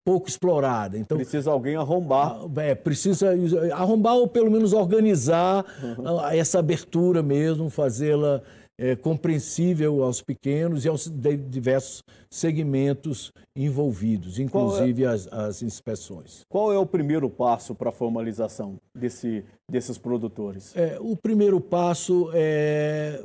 pouco 0.08 0.30
explorada. 0.30 0.98
Então 0.98 1.18
precisa 1.18 1.52
alguém 1.52 1.76
arrombar. 1.76 2.40
Ah, 2.56 2.64
é, 2.64 2.74
precisa 2.74 3.36
arrombar 3.74 4.16
ou 4.16 4.26
pelo 4.26 4.50
menos 4.50 4.72
organizar 4.72 5.66
uhum. 5.84 6.26
essa 6.30 6.60
abertura 6.60 7.22
mesmo, 7.22 7.70
fazê-la 7.70 8.42
é, 8.78 8.96
compreensível 8.96 10.06
aos 10.06 10.22
pequenos 10.22 10.86
e 10.86 10.88
aos 10.88 11.12
diversos 11.50 12.02
segmentos 12.30 13.34
envolvidos, 13.54 14.40
inclusive 14.40 15.04
é, 15.04 15.08
as, 15.08 15.28
as, 15.28 15.62
inspeções. 15.62 16.46
Qual 16.48 16.72
é 16.72 16.78
o 16.78 16.86
primeiro 16.86 17.30
passo 17.30 17.76
para 17.76 17.90
a 17.90 17.92
formalização 17.92 18.78
desse, 18.96 19.44
desses 19.70 19.98
produtores? 19.98 20.74
É, 20.74 20.98
o 21.02 21.18
primeiro 21.18 21.60
passo 21.60 22.30
é 22.34 23.22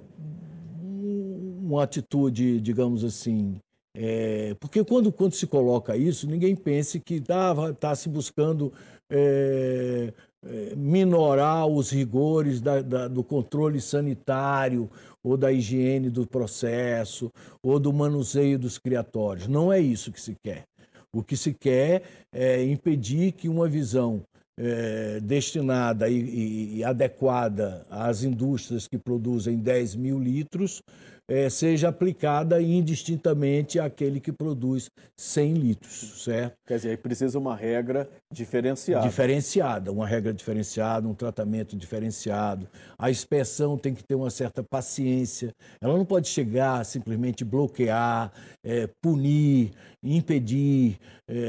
uma 1.62 1.84
atitude, 1.84 2.60
digamos 2.60 3.04
assim, 3.04 3.60
é, 3.94 4.54
porque 4.58 4.82
quando, 4.84 5.12
quando 5.12 5.34
se 5.34 5.46
coloca 5.46 5.96
isso, 5.96 6.26
ninguém 6.26 6.56
pense 6.56 6.98
que 6.98 7.14
está 7.14 7.72
tá 7.74 7.94
se 7.94 8.08
buscando 8.08 8.72
é, 9.10 10.12
é, 10.44 10.74
minorar 10.74 11.66
os 11.66 11.90
rigores 11.90 12.60
da, 12.60 12.80
da, 12.80 13.08
do 13.08 13.22
controle 13.22 13.80
sanitário 13.80 14.90
ou 15.22 15.36
da 15.36 15.52
higiene 15.52 16.08
do 16.08 16.26
processo 16.26 17.30
ou 17.62 17.78
do 17.78 17.92
manuseio 17.92 18.58
dos 18.58 18.78
criatórios. 18.78 19.46
Não 19.46 19.72
é 19.72 19.78
isso 19.78 20.10
que 20.10 20.20
se 20.20 20.34
quer. 20.42 20.64
O 21.12 21.22
que 21.22 21.36
se 21.36 21.52
quer 21.52 22.02
é 22.32 22.64
impedir 22.64 23.32
que 23.32 23.48
uma 23.48 23.68
visão 23.68 24.22
é, 24.58 25.18
destinada 25.20 26.08
e, 26.08 26.20
e, 26.20 26.76
e, 26.78 26.84
adequada 26.84 27.86
às 27.90 28.22
indústrias 28.22 28.86
que 28.86 28.98
produzem 28.98 29.56
10 29.56 29.96
mil 29.96 30.18
litros 30.18 30.82
é, 31.28 31.48
seja 31.48 31.88
aplicada 31.88 32.60
indistintamente 32.60 33.78
àquele 33.78 34.20
que 34.20 34.32
produz 34.32 34.90
100 35.16 35.54
litros, 35.54 36.24
certo? 36.24 36.54
Quer 36.66 36.76
dizer, 36.76 36.98
precisa 36.98 37.38
uma 37.38 37.56
regra 37.56 38.06
diferenciada. 38.30 39.06
Diferenciada, 39.06 39.92
uma 39.92 40.06
regra 40.06 40.34
diferenciada, 40.34 41.08
um 41.08 41.14
tratamento 41.14 41.74
diferenciado. 41.74 42.68
A 42.98 43.10
inspeção 43.10 43.78
tem 43.78 43.94
que 43.94 44.04
ter 44.04 44.14
uma 44.14 44.30
certa 44.30 44.62
paciência. 44.62 45.54
Ela 45.80 45.96
não 45.96 46.04
pode 46.04 46.28
chegar 46.28 46.84
simplesmente 46.84 47.44
bloquear, 47.44 48.30
é, 48.62 48.86
punir, 49.00 49.70
impedir, 50.02 50.98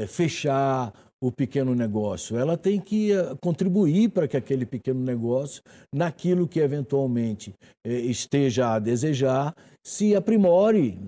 fechar 0.06 0.92
o 1.26 1.32
pequeno 1.32 1.74
negócio. 1.74 2.36
Ela 2.36 2.54
tem 2.54 2.78
que 2.78 3.12
eh, 3.12 3.34
contribuir 3.40 4.10
para 4.10 4.28
que 4.28 4.36
aquele 4.36 4.66
pequeno 4.66 5.00
negócio, 5.00 5.62
naquilo 5.90 6.46
que 6.46 6.60
eventualmente 6.60 7.54
eh, 7.82 8.00
esteja 8.00 8.74
a 8.74 8.78
desejar, 8.78 9.54
se 9.86 10.16
aprimore, 10.16 10.98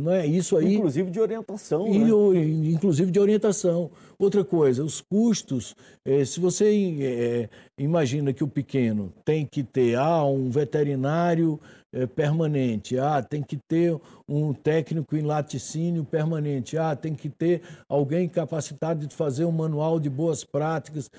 não 0.00 0.12
é 0.12 0.26
isso 0.26 0.56
aí? 0.56 0.76
Inclusive 0.76 1.10
de 1.10 1.20
orientação, 1.20 1.86
e, 1.86 1.98
né? 1.98 2.70
Inclusive 2.70 3.10
de 3.10 3.20
orientação. 3.20 3.90
Outra 4.18 4.42
coisa, 4.42 4.82
os 4.82 5.02
custos, 5.02 5.76
eh, 6.02 6.24
se 6.24 6.40
você 6.40 7.48
imagina 7.76 8.32
que 8.32 8.42
o 8.42 8.48
pequeno 8.48 9.12
tem 9.22 9.44
que 9.44 9.62
ter 9.62 9.96
ah, 9.96 10.24
um 10.24 10.48
veterinário 10.48 11.60
é, 11.94 12.06
permanente. 12.06 12.98
Ah, 12.98 13.22
tem 13.22 13.42
que 13.42 13.58
ter 13.68 13.94
um 14.26 14.54
técnico 14.54 15.14
em 15.14 15.20
laticínio 15.20 16.02
permanente. 16.04 16.78
Ah, 16.78 16.96
tem 16.96 17.14
que 17.14 17.28
ter 17.28 17.60
alguém 17.86 18.26
capacitado 18.26 19.06
de 19.06 19.14
fazer 19.14 19.44
um 19.44 19.52
manual 19.52 20.00
de 20.00 20.08
boas 20.08 20.42
práticas 20.42 21.10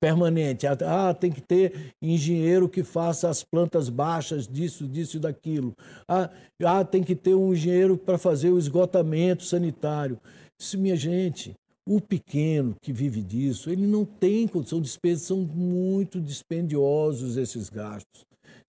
permanente. 0.00 0.66
Ah, 0.66 1.14
tem 1.14 1.30
que 1.30 1.40
ter 1.40 1.94
engenheiro 2.02 2.68
que 2.68 2.82
faça 2.82 3.28
as 3.28 3.44
plantas 3.44 3.88
baixas 3.88 4.48
disso, 4.48 4.88
disso 4.88 5.18
e 5.18 5.20
daquilo. 5.20 5.72
Ah, 6.08 6.15
ah 6.64 6.84
tem 6.84 7.02
que 7.02 7.14
ter 7.14 7.34
um 7.34 7.52
engenheiro 7.52 7.96
para 7.96 8.18
fazer 8.18 8.50
o 8.50 8.58
esgotamento 8.58 9.44
sanitário. 9.44 10.18
Isso, 10.58 10.78
minha 10.78 10.96
gente, 10.96 11.54
o 11.86 12.00
pequeno 12.00 12.74
que 12.82 12.92
vive 12.92 13.22
disso, 13.22 13.70
ele 13.70 13.86
não 13.86 14.04
tem 14.04 14.48
condição, 14.48 14.80
despesas 14.80 15.26
são 15.26 15.38
muito 15.38 16.20
dispendiosos 16.20 17.36
esses 17.36 17.68
gastos. 17.68 18.24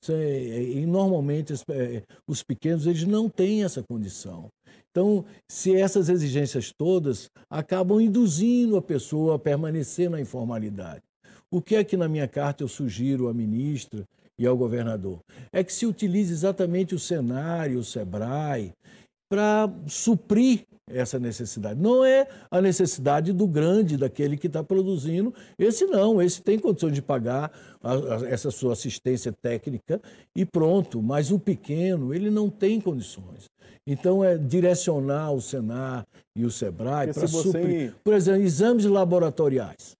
É, 0.09 0.63
e 0.63 0.85
normalmente 0.85 1.53
é, 1.69 2.03
os 2.27 2.43
pequenos 2.43 2.85
eles 2.85 3.03
não 3.03 3.27
têm 3.27 3.63
essa 3.63 3.83
condição. 3.83 4.47
Então, 4.91 5.25
se 5.49 5.75
essas 5.75 6.09
exigências 6.09 6.71
todas 6.75 7.29
acabam 7.49 7.99
induzindo 7.99 8.77
a 8.77 8.81
pessoa 8.81 9.35
a 9.35 9.39
permanecer 9.39 10.09
na 10.09 10.21
informalidade. 10.21 11.03
O 11.51 11.61
que 11.61 11.75
é 11.75 11.83
que 11.83 11.95
na 11.95 12.07
minha 12.07 12.27
carta 12.27 12.63
eu 12.63 12.67
sugiro 12.67 13.27
à 13.27 13.33
ministra 13.33 14.05
e 14.39 14.45
ao 14.45 14.57
governador? 14.57 15.19
É 15.51 15.63
que 15.63 15.73
se 15.73 15.85
utilize 15.85 16.31
exatamente 16.31 16.93
o 16.93 16.99
cenário, 16.99 17.79
o 17.79 17.83
SEBRAE, 17.83 18.73
para 19.29 19.69
suprir 19.87 20.65
essa 20.89 21.19
necessidade. 21.19 21.79
Não 21.79 22.03
é 22.03 22.27
a 22.49 22.61
necessidade 22.61 23.33
do 23.33 23.45
grande, 23.45 23.97
daquele 23.97 24.37
que 24.37 24.47
está 24.47 24.63
produzindo. 24.63 25.33
Esse 25.59 25.85
não, 25.85 26.21
esse 26.21 26.41
tem 26.41 26.57
condições 26.57 26.93
de 26.93 27.01
pagar 27.01 27.51
a, 27.83 27.93
a, 27.93 28.29
essa 28.29 28.49
sua 28.49 28.73
assistência 28.73 29.33
técnica 29.33 30.01
e 30.35 30.45
pronto. 30.45 31.01
Mas 31.01 31.29
o 31.29 31.37
pequeno, 31.37 32.13
ele 32.13 32.29
não 32.29 32.49
tem 32.49 32.79
condições. 32.79 33.49
Então, 33.85 34.23
é 34.23 34.37
direcionar 34.37 35.31
o 35.31 35.41
Senar 35.41 36.05
e 36.35 36.45
o 36.45 36.51
SEBRAE 36.51 37.13
para 37.13 37.27
suprir. 37.27 37.93
Por 38.03 38.13
exemplo, 38.13 38.41
exames 38.41 38.85
laboratoriais. 38.85 39.96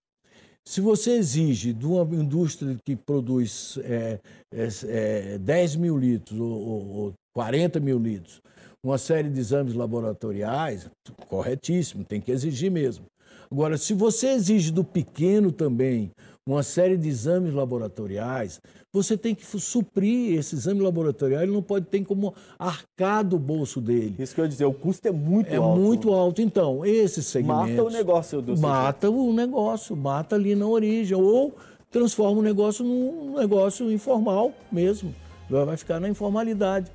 Se 0.67 0.81
você 0.81 1.11
exige 1.11 1.71
de 1.71 1.85
uma 1.85 2.03
indústria 2.13 2.77
que 2.83 2.93
produz 2.93 3.79
é, 3.85 4.19
é, 4.53 4.67
é, 4.83 5.37
10 5.37 5.75
mil 5.77 5.97
litros 5.97 6.37
ou, 6.37 6.89
ou 6.93 7.13
40 7.33 7.79
mil 7.79 7.97
litros, 7.97 8.41
uma 8.83 8.97
série 8.97 9.29
de 9.29 9.39
exames 9.39 9.73
laboratoriais, 9.73 10.91
corretíssimo, 11.29 12.03
tem 12.03 12.19
que 12.19 12.33
exigir 12.33 12.69
mesmo. 12.69 13.05
Agora, 13.49 13.77
se 13.77 13.93
você 13.93 14.31
exige 14.31 14.69
do 14.69 14.83
pequeno 14.83 15.53
também 15.53 16.11
uma 16.51 16.63
série 16.63 16.95
de 16.95 17.09
exames 17.09 17.53
laboratoriais, 17.53 18.61
você 18.91 19.17
tem 19.17 19.35
que 19.35 19.45
suprir 19.45 20.37
esse 20.37 20.55
exame 20.55 20.81
laboratorial, 20.81 21.43
ele 21.43 21.51
não 21.51 21.61
pode 21.61 21.85
ter 21.85 22.03
como 22.05 22.33
arcar 22.57 23.23
do 23.23 23.37
bolso 23.37 23.81
dele. 23.81 24.15
Isso 24.17 24.33
que 24.33 24.41
eu 24.41 24.45
ia 24.45 24.49
dizer, 24.49 24.65
o 24.65 24.73
custo 24.73 25.07
é 25.07 25.11
muito 25.11 25.49
é 25.49 25.57
alto. 25.57 25.79
É 25.79 25.81
muito 25.81 26.13
alto. 26.13 26.41
Então, 26.41 26.85
esse 26.85 27.21
segmento... 27.21 27.59
Mata 27.59 27.83
o 27.83 27.89
negócio 27.89 28.41
do 28.41 28.57
Mata 28.57 29.09
o 29.09 29.33
negócio, 29.33 29.95
mata 29.95 30.35
ali 30.35 30.55
na 30.55 30.65
origem, 30.65 31.17
ou 31.17 31.53
transforma 31.91 32.39
o 32.39 32.43
negócio 32.43 32.83
num 32.83 33.37
negócio 33.37 33.91
informal 33.91 34.53
mesmo. 34.71 35.13
Vai 35.49 35.77
ficar 35.77 35.99
na 35.99 36.09
informalidade. 36.09 36.91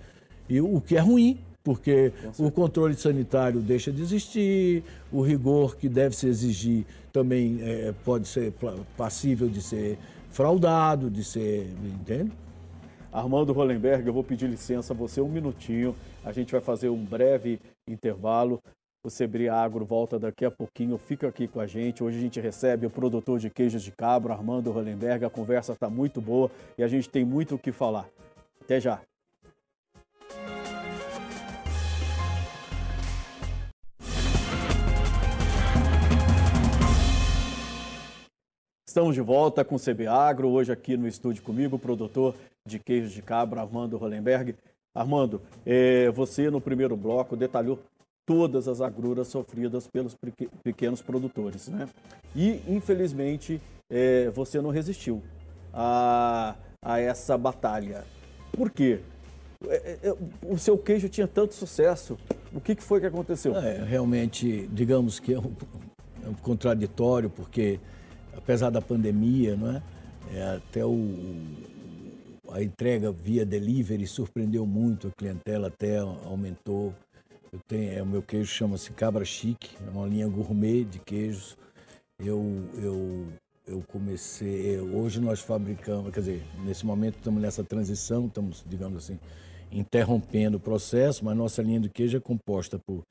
E 0.48 0.60
o 0.60 0.80
que 0.80 0.96
é 0.96 1.00
ruim, 1.00 1.38
porque 1.62 2.12
o 2.38 2.50
controle 2.50 2.94
sanitário 2.94 3.60
deixa 3.60 3.92
de 3.92 4.02
existir, 4.02 4.82
o 5.12 5.22
rigor 5.22 5.76
que 5.76 5.88
deve 5.88 6.16
se 6.16 6.26
exigir 6.26 6.84
também 7.12 7.58
é, 7.62 7.92
pode 8.04 8.26
ser 8.26 8.52
passível 8.96 9.48
de 9.48 9.60
ser 9.60 9.98
fraudado, 10.30 11.10
de 11.10 11.22
ser. 11.22 11.66
Entende? 11.84 12.32
Armando 13.12 13.52
Hollenberg, 13.52 14.06
eu 14.06 14.12
vou 14.12 14.24
pedir 14.24 14.48
licença 14.48 14.94
a 14.94 14.96
você 14.96 15.20
um 15.20 15.28
minutinho. 15.28 15.94
A 16.24 16.32
gente 16.32 16.50
vai 16.50 16.60
fazer 16.60 16.88
um 16.88 17.04
breve 17.04 17.60
intervalo. 17.86 18.60
O 19.04 19.10
Sebri 19.10 19.48
Agro 19.48 19.84
volta 19.84 20.18
daqui 20.18 20.44
a 20.44 20.50
pouquinho, 20.50 20.96
fica 20.96 21.26
aqui 21.28 21.48
com 21.48 21.60
a 21.60 21.66
gente. 21.66 22.02
Hoje 22.04 22.18
a 22.18 22.20
gente 22.20 22.40
recebe 22.40 22.86
o 22.86 22.90
produtor 22.90 23.38
de 23.38 23.50
queijos 23.50 23.82
de 23.82 23.90
cabra, 23.90 24.32
Armando 24.32 24.70
Hollenberg. 24.70 25.24
A 25.24 25.30
conversa 25.30 25.72
está 25.72 25.90
muito 25.90 26.20
boa 26.20 26.50
e 26.78 26.82
a 26.82 26.88
gente 26.88 27.08
tem 27.08 27.24
muito 27.24 27.56
o 27.56 27.58
que 27.58 27.72
falar. 27.72 28.08
Até 28.60 28.80
já. 28.80 29.02
Estamos 38.92 39.14
de 39.14 39.22
volta 39.22 39.64
com 39.64 39.76
o 39.76 39.80
CB 39.80 40.06
Agro, 40.06 40.50
hoje 40.50 40.70
aqui 40.70 40.98
no 40.98 41.08
estúdio 41.08 41.42
comigo, 41.42 41.76
o 41.76 41.78
produtor 41.78 42.34
de 42.68 42.78
queijos 42.78 43.10
de 43.10 43.22
cabra, 43.22 43.62
Armando 43.62 43.96
Hollenberg. 43.96 44.54
Armando, 44.94 45.40
é, 45.64 46.10
você 46.10 46.50
no 46.50 46.60
primeiro 46.60 46.94
bloco 46.94 47.34
detalhou 47.34 47.78
todas 48.26 48.68
as 48.68 48.82
agruras 48.82 49.28
sofridas 49.28 49.88
pelos 49.88 50.14
pequenos 50.62 51.00
produtores, 51.00 51.68
né? 51.68 51.88
E, 52.36 52.60
infelizmente, 52.68 53.62
é, 53.90 54.28
você 54.28 54.60
não 54.60 54.68
resistiu 54.68 55.22
a, 55.72 56.54
a 56.84 57.00
essa 57.00 57.38
batalha. 57.38 58.04
Por 58.52 58.70
quê? 58.70 59.00
É, 59.68 60.14
o 60.46 60.58
seu 60.58 60.76
queijo 60.76 61.08
tinha 61.08 61.26
tanto 61.26 61.54
sucesso. 61.54 62.18
O 62.52 62.60
que, 62.60 62.74
que 62.74 62.82
foi 62.82 63.00
que 63.00 63.06
aconteceu? 63.06 63.56
É, 63.56 63.82
realmente, 63.82 64.68
digamos 64.70 65.18
que 65.18 65.32
é 65.32 65.38
um, 65.38 65.50
é 66.26 66.28
um 66.28 66.34
contraditório, 66.34 67.30
porque 67.30 67.80
apesar 68.36 68.70
da 68.70 68.80
pandemia, 68.80 69.56
não 69.56 69.70
é? 69.70 69.82
é 70.32 70.42
até 70.56 70.84
o, 70.84 70.96
a 72.52 72.62
entrega 72.62 73.10
via 73.10 73.44
delivery 73.44 74.06
surpreendeu 74.06 74.66
muito 74.66 75.08
a 75.08 75.10
clientela, 75.10 75.68
até 75.68 75.98
aumentou. 75.98 76.94
Eu 77.52 77.58
tenho, 77.66 77.92
é, 77.92 78.02
o 78.02 78.06
meu 78.06 78.22
queijo 78.22 78.50
chama-se 78.50 78.92
Cabra 78.92 79.24
Chique, 79.24 79.76
é 79.86 79.90
uma 79.90 80.06
linha 80.06 80.28
gourmet 80.28 80.84
de 80.84 80.98
queijos. 80.98 81.56
Eu, 82.18 82.42
eu, 82.74 83.26
eu 83.66 83.82
comecei, 83.88 84.78
hoje 84.80 85.20
nós 85.20 85.40
fabricamos, 85.40 86.12
quer 86.12 86.20
dizer, 86.20 86.42
nesse 86.64 86.86
momento 86.86 87.16
estamos 87.16 87.42
nessa 87.42 87.64
transição, 87.64 88.26
estamos, 88.26 88.64
digamos 88.66 89.04
assim, 89.04 89.18
interrompendo 89.70 90.56
o 90.58 90.60
processo, 90.60 91.24
mas 91.24 91.36
nossa 91.36 91.62
linha 91.62 91.80
de 91.80 91.88
queijo 91.88 92.16
é 92.16 92.20
composta 92.20 92.78
por 92.78 93.02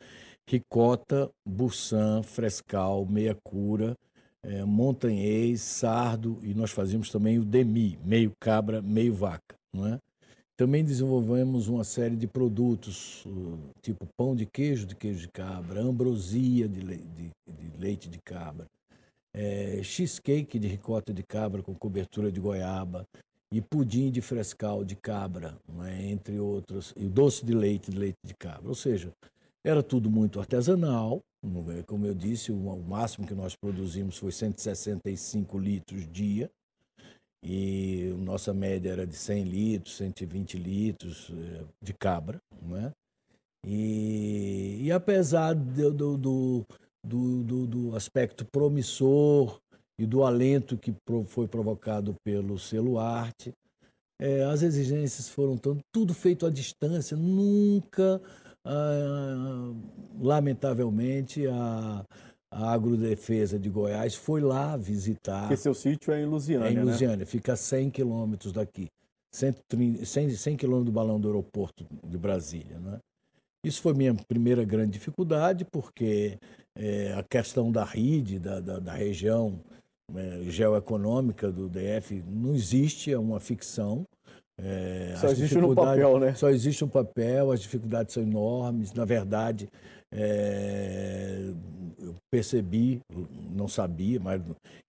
ricota, 0.47 1.29
bursan, 1.47 2.23
frescal, 2.23 3.05
meia 3.05 3.36
cura, 3.43 3.95
é, 4.43 4.63
montanhês, 4.63 5.62
sardo 5.62 6.39
e 6.41 6.54
nós 6.54 6.71
fazíamos 6.71 7.10
também 7.10 7.38
o 7.39 7.45
demi, 7.45 7.97
meio 8.04 8.32
cabra, 8.39 8.82
meio 8.82 9.13
vaca, 9.13 9.56
não 9.73 9.88
é? 9.88 9.99
Também 10.58 10.84
desenvolvemos 10.84 11.67
uma 11.67 11.84
série 11.84 12.15
de 12.15 12.27
produtos, 12.27 13.25
tipo 13.82 14.06
pão 14.15 14.36
de 14.36 14.45
queijo 14.45 14.86
de 14.86 14.95
queijo 14.95 15.21
de 15.21 15.27
cabra, 15.30 15.82
ambrosia 15.82 16.67
de, 16.67 16.82
le 16.82 16.97
de, 16.97 17.32
de 17.47 17.77
leite 17.80 18.08
de 18.08 18.19
cabra, 18.19 18.67
é, 19.34 19.82
cheesecake 19.82 20.60
de 20.60 20.67
ricota 20.67 21.13
de 21.13 21.23
cabra 21.23 21.63
com 21.63 21.73
cobertura 21.73 22.32
de 22.32 22.39
goiaba 22.39 23.08
e 23.51 23.60
pudim 23.60 24.12
de 24.12 24.21
frescal 24.21 24.84
de 24.84 24.95
cabra, 24.95 25.58
é? 25.84 26.12
entre 26.12 26.39
outros, 26.39 26.93
e 26.95 27.08
doce 27.08 27.43
de 27.45 27.54
leite 27.54 27.89
de 27.89 27.97
leite 27.97 28.19
de 28.23 28.34
cabra. 28.36 28.67
Ou 28.67 28.75
seja, 28.75 29.12
era 29.65 29.82
tudo 29.82 30.10
muito 30.12 30.39
artesanal, 30.39 31.21
como 31.88 32.06
eu 32.06 32.13
disse, 32.13 32.51
o 32.51 32.84
máximo 32.84 33.27
que 33.27 33.34
nós 33.34 33.56
produzimos 33.56 34.17
foi 34.17 34.32
165 34.32 35.58
litros 35.58 36.08
dia, 36.12 36.49
e 37.43 38.13
nossa 38.19 38.54
média 38.54 38.91
era 38.91 39.08
de 39.08 39.15
100 39.15 39.43
litros, 39.45 39.97
120 39.97 40.58
litros 40.58 41.32
eh, 41.32 41.63
de 41.82 41.93
cabra, 41.93 42.39
né? 42.62 42.91
E, 43.65 44.80
e 44.84 44.91
apesar 44.91 45.54
do, 45.54 46.17
do, 46.17 46.65
do, 47.04 47.67
do, 47.67 47.95
aspecto 47.95 48.45
promissor 48.45 49.60
e 49.99 50.06
do 50.06 50.23
alento 50.23 50.77
que 50.77 50.93
foi 51.27 51.47
provocado 51.47 52.15
pelo 52.23 52.58
selo 52.58 52.97
arte, 52.99 53.54
é, 54.19 54.43
as 54.43 54.62
exigências 54.62 55.30
foram 55.30 55.58
tão, 55.58 55.80
tudo 55.91 56.13
feito 56.13 56.45
à 56.45 56.49
distância, 56.49 57.17
nunca 57.17 58.21
ah, 58.65 59.74
lamentavelmente, 60.19 61.47
a, 61.47 62.06
a 62.52 62.74
Agrodefesa 62.74 63.58
de 63.58 63.69
Goiás 63.69 64.15
foi 64.15 64.41
lá 64.41 64.76
visitar. 64.78 65.41
Porque 65.41 65.58
seu 65.58 65.74
sítio 65.74 66.13
é 66.13 66.21
em 66.21 66.26
Lusiânia, 66.26 66.67
É 66.67 66.71
em 66.71 66.84
Lusiânia, 66.84 67.17
né? 67.17 67.26
fica 67.26 67.54
a 67.54 67.58
100 67.58 67.89
quilômetros 67.89 68.52
daqui. 68.52 68.89
130, 69.34 70.06
100, 70.06 70.30
100 70.32 70.58
quilômetros 70.58 70.86
do 70.86 70.91
balão 70.91 71.19
do 71.19 71.28
aeroporto 71.28 71.86
de 72.06 72.17
Brasília. 72.17 72.78
Né? 72.80 73.00
Isso 73.63 73.82
foi 73.82 73.93
minha 73.93 74.13
primeira 74.28 74.63
grande 74.65 74.91
dificuldade, 74.91 75.65
porque 75.65 76.38
é, 76.78 77.13
a 77.13 77.24
questão 77.24 77.71
da 77.71 77.84
RID, 77.84 78.39
da, 78.39 78.60
da, 78.60 78.80
da 78.80 78.93
região 78.93 79.62
é, 80.13 80.43
geoeconômica 80.50 81.50
do 81.52 81.69
DF, 81.69 82.21
não 82.28 82.54
existe, 82.54 83.13
é 83.13 83.17
uma 83.17 83.39
ficção. 83.39 84.04
É, 84.63 85.15
só 85.17 85.28
existe 85.28 85.58
no 85.58 85.74
papel, 85.74 86.19
né? 86.19 86.34
Só 86.36 86.50
existe 86.50 86.82
no 86.84 86.89
papel, 86.89 87.52
as 87.52 87.62
dificuldades 87.62 88.13
são 88.13 88.21
enormes. 88.21 88.93
Na 88.93 89.06
verdade, 89.06 89.67
é, 90.12 91.52
eu 92.00 92.15
percebi, 92.30 93.02
não 93.56 93.67
sabia, 93.67 94.19
mas 94.19 94.41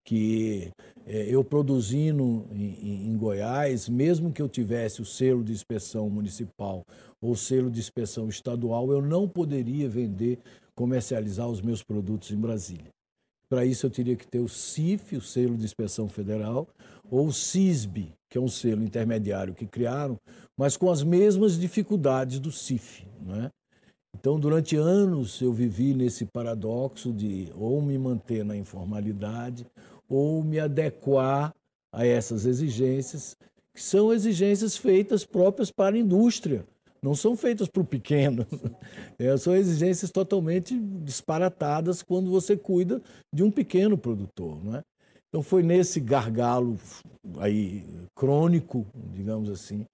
que 0.04 0.70
é, 1.06 1.26
eu 1.28 1.42
produzindo 1.42 2.44
em, 2.52 3.08
em, 3.08 3.16
Goiás, 3.16 3.88
mesmo 3.88 4.32
que 4.32 4.42
eu 4.42 4.48
tivesse 4.48 5.00
o 5.00 5.04
selo 5.04 5.42
de 5.42 5.52
inspeção 5.52 6.10
municipal 6.10 6.84
ou 7.20 7.34
selo 7.34 7.70
de 7.70 7.80
inspeção 7.80 8.28
estadual, 8.28 8.90
eu 8.90 9.00
não 9.00 9.28
poderia 9.28 9.88
vender, 9.88 10.38
comercializar 10.74 11.48
os 11.48 11.62
meus 11.62 11.82
produtos 11.82 12.30
em 12.30 12.36
Brasília. 12.36 12.90
Para 13.48 13.64
isso, 13.64 13.86
eu 13.86 13.90
teria 13.90 14.16
que 14.16 14.26
ter 14.26 14.38
o 14.38 14.48
CIF, 14.48 15.14
o 15.14 15.20
selo 15.20 15.56
de 15.56 15.64
inspeção 15.64 16.08
federal, 16.08 16.66
ou 17.12 17.26
o 17.26 17.32
CISB, 17.32 18.14
que 18.30 18.38
é 18.38 18.40
um 18.40 18.48
selo 18.48 18.82
intermediário 18.82 19.54
que 19.54 19.66
criaram, 19.66 20.18
mas 20.56 20.78
com 20.78 20.90
as 20.90 21.02
mesmas 21.02 21.60
dificuldades 21.60 22.40
do 22.40 22.50
CIF. 22.50 23.06
Né? 23.20 23.50
Então, 24.18 24.40
durante 24.40 24.76
anos, 24.76 25.38
eu 25.42 25.52
vivi 25.52 25.92
nesse 25.92 26.24
paradoxo 26.24 27.12
de 27.12 27.52
ou 27.54 27.82
me 27.82 27.98
manter 27.98 28.42
na 28.42 28.56
informalidade 28.56 29.66
ou 30.08 30.42
me 30.42 30.58
adequar 30.58 31.54
a 31.92 32.06
essas 32.06 32.46
exigências, 32.46 33.36
que 33.74 33.82
são 33.82 34.10
exigências 34.10 34.74
feitas 34.74 35.22
próprias 35.22 35.70
para 35.70 35.94
a 35.94 35.98
indústria, 35.98 36.64
não 37.02 37.14
são 37.14 37.36
feitas 37.36 37.68
para 37.68 37.82
o 37.82 37.86
pequeno. 37.86 38.46
É, 39.18 39.36
são 39.36 39.54
exigências 39.54 40.10
totalmente 40.10 40.76
disparatadas 40.76 42.02
quando 42.02 42.28
você 42.28 42.56
cuida 42.56 43.00
de 43.32 43.44
um 43.44 43.52
pequeno 43.52 43.96
produtor. 43.96 44.58
Não 44.64 44.76
é? 44.76 44.82
Então 45.32 45.42
foi 45.42 45.62
nesse 45.62 45.98
gargalo 45.98 46.78
aí 47.38 47.82
crônico, 48.14 48.86
digamos 49.14 49.48
assim, 49.48 49.86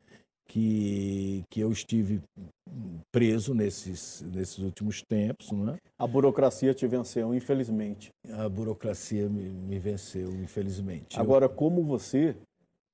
que, 0.48 1.44
que 1.48 1.60
eu 1.60 1.70
estive 1.70 2.20
preso 3.12 3.54
nesses, 3.54 4.20
nesses 4.34 4.58
últimos 4.58 5.00
tempos. 5.08 5.52
Né? 5.52 5.76
A 5.96 6.08
burocracia 6.08 6.74
te 6.74 6.88
venceu, 6.88 7.32
infelizmente. 7.32 8.10
A 8.32 8.48
burocracia 8.48 9.28
me, 9.28 9.48
me 9.48 9.78
venceu, 9.78 10.32
infelizmente. 10.42 11.20
Agora, 11.20 11.44
eu... 11.44 11.50
como 11.50 11.84
você, 11.84 12.34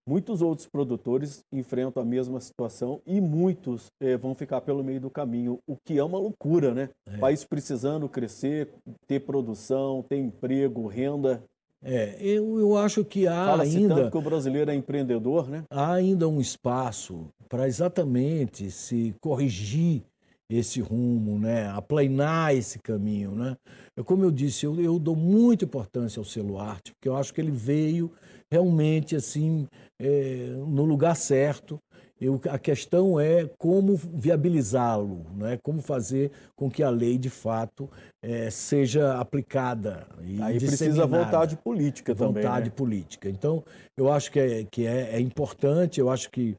muitos 0.07 0.43
outros 0.43 0.69
produtores 0.69 1.41
enfrentam 1.51 2.03
a 2.03 2.07
mesma 2.07 2.41
situação 2.41 3.01
e 3.07 3.23
muitos 3.23 3.87
eh, 4.03 4.19
vão 4.19 4.35
ficar 4.35 4.61
pelo 4.61 4.85
meio 4.85 5.01
do 5.01 5.09
caminho, 5.09 5.59
o 5.67 5.77
que 5.83 5.97
é 5.97 6.05
uma 6.05 6.19
loucura, 6.19 6.75
né? 6.75 6.91
É. 7.07 7.17
País 7.17 7.43
precisando 7.43 8.07
crescer, 8.07 8.69
ter 9.07 9.21
produção, 9.21 10.05
ter 10.07 10.19
emprego, 10.19 10.87
renda. 10.87 11.43
É, 11.85 12.17
eu, 12.19 12.59
eu 12.59 12.77
acho 12.77 13.05
que 13.05 13.27
há 13.27 13.45
Fala 13.45 13.63
ainda. 13.63 13.95
Tanto 13.95 14.11
que 14.11 14.17
o 14.17 14.23
brasileiro 14.23 14.71
é 14.71 14.75
empreendedor, 14.75 15.49
né? 15.49 15.65
Há 15.71 15.93
ainda 15.93 16.27
um 16.27 16.41
espaço 16.41 17.27
para 17.49 17.69
exatamente 17.69 18.71
se 18.71 19.15
corrigir 19.21 20.03
esse 20.49 20.81
rumo, 20.81 21.39
né? 21.39 21.69
aplanar 21.69 22.55
esse 22.55 22.79
caminho. 22.79 23.33
Né? 23.33 23.57
É 23.97 24.03
como 24.03 24.25
eu 24.25 24.31
disse, 24.31 24.67
eu, 24.67 24.81
eu 24.81 24.99
dou 24.99 25.17
muita 25.17 25.65
importância 25.65 26.21
ao 26.21 26.25
selo 26.25 26.59
arte, 26.59 26.93
porque 26.93 27.09
eu 27.09 27.17
acho 27.17 27.33
que 27.33 27.41
ele 27.41 27.51
veio 27.51 28.11
realmente 28.51 29.17
assim 29.17 29.67
é, 30.01 30.49
no 30.67 30.85
lugar 30.85 31.17
certo 31.17 31.81
eu, 32.21 32.41
a 32.49 32.59
questão 32.59 33.19
é 33.19 33.49
como 33.59 33.97
viabilizá-lo, 33.97 35.27
né? 35.37 35.59
como 35.63 35.83
fazer 35.83 36.31
com 36.55 36.71
que 36.71 36.83
a 36.83 36.89
lei, 36.89 37.19
de 37.19 37.29
fato, 37.29 37.91
é, 38.23 38.49
seja 38.51 39.19
aplicada. 39.19 40.07
E 40.23 40.41
Aí 40.41 40.59
precisa 40.59 41.07
vontade 41.07 41.57
política 41.57 42.15
também. 42.15 42.43
Vontade 42.43 42.67
né? 42.67 42.75
política. 42.75 43.29
Então, 43.29 43.65
eu 43.97 44.13
acho 44.13 44.31
que, 44.31 44.39
é, 44.39 44.65
que 44.71 44.87
é, 44.87 45.17
é 45.17 45.21
importante, 45.21 45.99
eu 45.99 46.09
acho 46.09 46.31
que, 46.31 46.57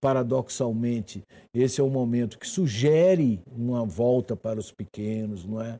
paradoxalmente, 0.00 1.22
esse 1.52 1.80
é 1.80 1.84
o 1.84 1.90
momento 1.90 2.38
que 2.38 2.48
sugere 2.48 3.40
uma 3.54 3.84
volta 3.84 4.34
para 4.34 4.58
os 4.58 4.72
pequenos, 4.72 5.44
não 5.44 5.60
é? 5.60 5.78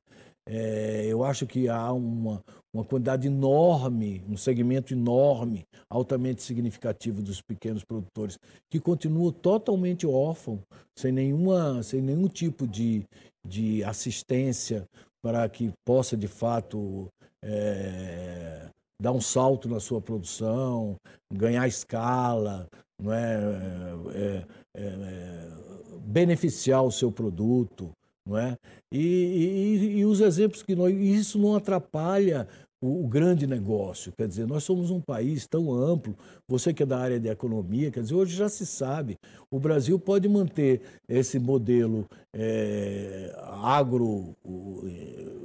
É, 0.51 1.05
eu 1.07 1.23
acho 1.25 1.47
que 1.47 1.69
há 1.69 1.93
uma, 1.93 2.43
uma 2.73 2.83
quantidade 2.83 3.27
enorme, 3.27 4.25
um 4.27 4.37
segmento 4.37 4.95
enorme, 4.95 5.67
altamente 5.91 6.43
significativo 6.43 7.21
dos 7.21 7.43
pequenos 7.43 7.85
produtores, 7.85 8.39
que 8.71 8.81
continua 8.81 9.31
totalmente 9.31 10.07
órfão, 10.07 10.59
sem, 10.97 11.13
nenhuma, 11.13 11.83
sem 11.83 12.01
nenhum 12.01 12.29
tipo 12.29 12.67
de, 12.67 13.05
de 13.47 13.85
assistência 13.85 14.89
para 15.23 15.47
que 15.51 15.71
possa, 15.85 16.17
de 16.17 16.29
fato, 16.29 17.09
é, 17.45 18.71
dar 18.99 19.13
um 19.13 19.21
salto 19.21 19.69
na 19.69 19.81
sua 19.81 20.01
produção, 20.01 20.97
ganhar 21.31 21.69
escala, 21.69 22.67
não 22.99 23.13
é, 23.13 23.35
é, 24.15 24.47
é, 24.75 24.83
é 24.83 25.49
beneficiar 26.07 26.83
o 26.83 26.91
seu 26.91 27.13
produto 27.13 27.91
não 28.29 28.37
é? 28.37 28.57
E, 28.93 28.99
e, 28.99 29.99
e 29.99 30.05
os 30.05 30.21
exemplos 30.21 30.62
que 30.62 30.77
nós. 30.77 30.95
Isso 30.95 31.38
não 31.38 31.57
atrapalha 31.57 32.47
o, 32.81 33.05
o, 33.05 33.09
grande 33.09 33.47
negócio. 33.47 34.12
Quer 34.17 34.29
dizer, 34.29 34.47
nós 34.47 34.64
somos 34.64 34.91
um 34.91 35.01
país 35.01 35.47
tão 35.47 35.73
amplo. 35.73 36.14
Você 36.47 36.73
que 36.73 36.83
é 36.83 36.87
da 36.87 36.99
área 36.99 37.19
de 37.19 37.29
economia, 37.29 37.91
quer 37.91 38.03
dizer, 38.03 38.14
hoje 38.14 38.37
já 38.37 38.49
se 38.49 38.67
sabe. 38.67 39.17
O 39.51 39.59
Brasil 39.59 39.99
pode 39.99 40.29
manter 40.29 40.81
esse 41.09 41.38
modelo 41.38 42.07
é, 42.35 43.35
agro, 43.62 44.35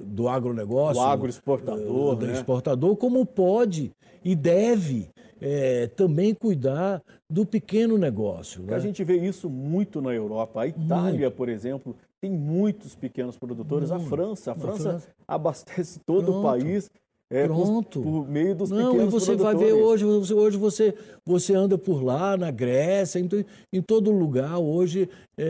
do 0.05 0.27
agronegócio. 0.27 1.01
O 1.01 1.05
agroexportador. 1.05 2.15
Do, 2.15 2.27
né? 2.27 2.33
exportador, 2.33 2.95
como 2.95 3.25
pode 3.25 3.91
e 4.23 4.35
deve. 4.35 5.09
É, 5.45 5.87
também 5.87 6.33
cuidar 6.33 7.03
do 7.29 7.45
pequeno 7.45 7.97
negócio. 7.97 8.63
Né? 8.63 8.75
A 8.75 8.79
gente 8.79 9.03
vê 9.03 9.17
isso 9.17 9.49
muito 9.49 10.01
na 10.01 10.13
Europa. 10.13 10.61
A 10.61 10.67
Itália, 10.67 11.19
muito. 11.19 11.35
por 11.35 11.49
exemplo, 11.49 11.97
tem 12.23 12.31
muitos 12.31 12.95
pequenos 12.95 13.37
produtores. 13.37 13.91
Muito. 13.91 14.05
A 14.05 14.09
França, 14.09 14.51
a 14.53 14.55
França, 14.55 14.89
França, 14.91 15.07
abastece 15.27 15.99
todo 15.99 16.23
Pronto. 16.23 16.39
o 16.39 16.41
país. 16.41 16.89
É, 17.29 17.45
Pronto. 17.45 18.01
Por, 18.01 18.23
por, 18.23 18.29
meio 18.29 18.55
dos 18.55 18.69
Não, 18.69 18.91
pequenos 18.91 19.13
e 19.13 19.19
você 19.19 19.35
produtores. 19.35 19.59
vai 19.59 19.65
ver 19.65 19.73
hoje, 19.73 20.05
hoje 20.05 20.55
você, 20.55 20.93
você 21.25 21.53
anda 21.53 21.77
por 21.77 22.01
lá, 22.01 22.37
na 22.37 22.49
Grécia, 22.49 23.19
em, 23.19 23.27
em 23.73 23.81
todo 23.81 24.09
lugar, 24.09 24.57
hoje 24.57 25.09
é, 25.37 25.43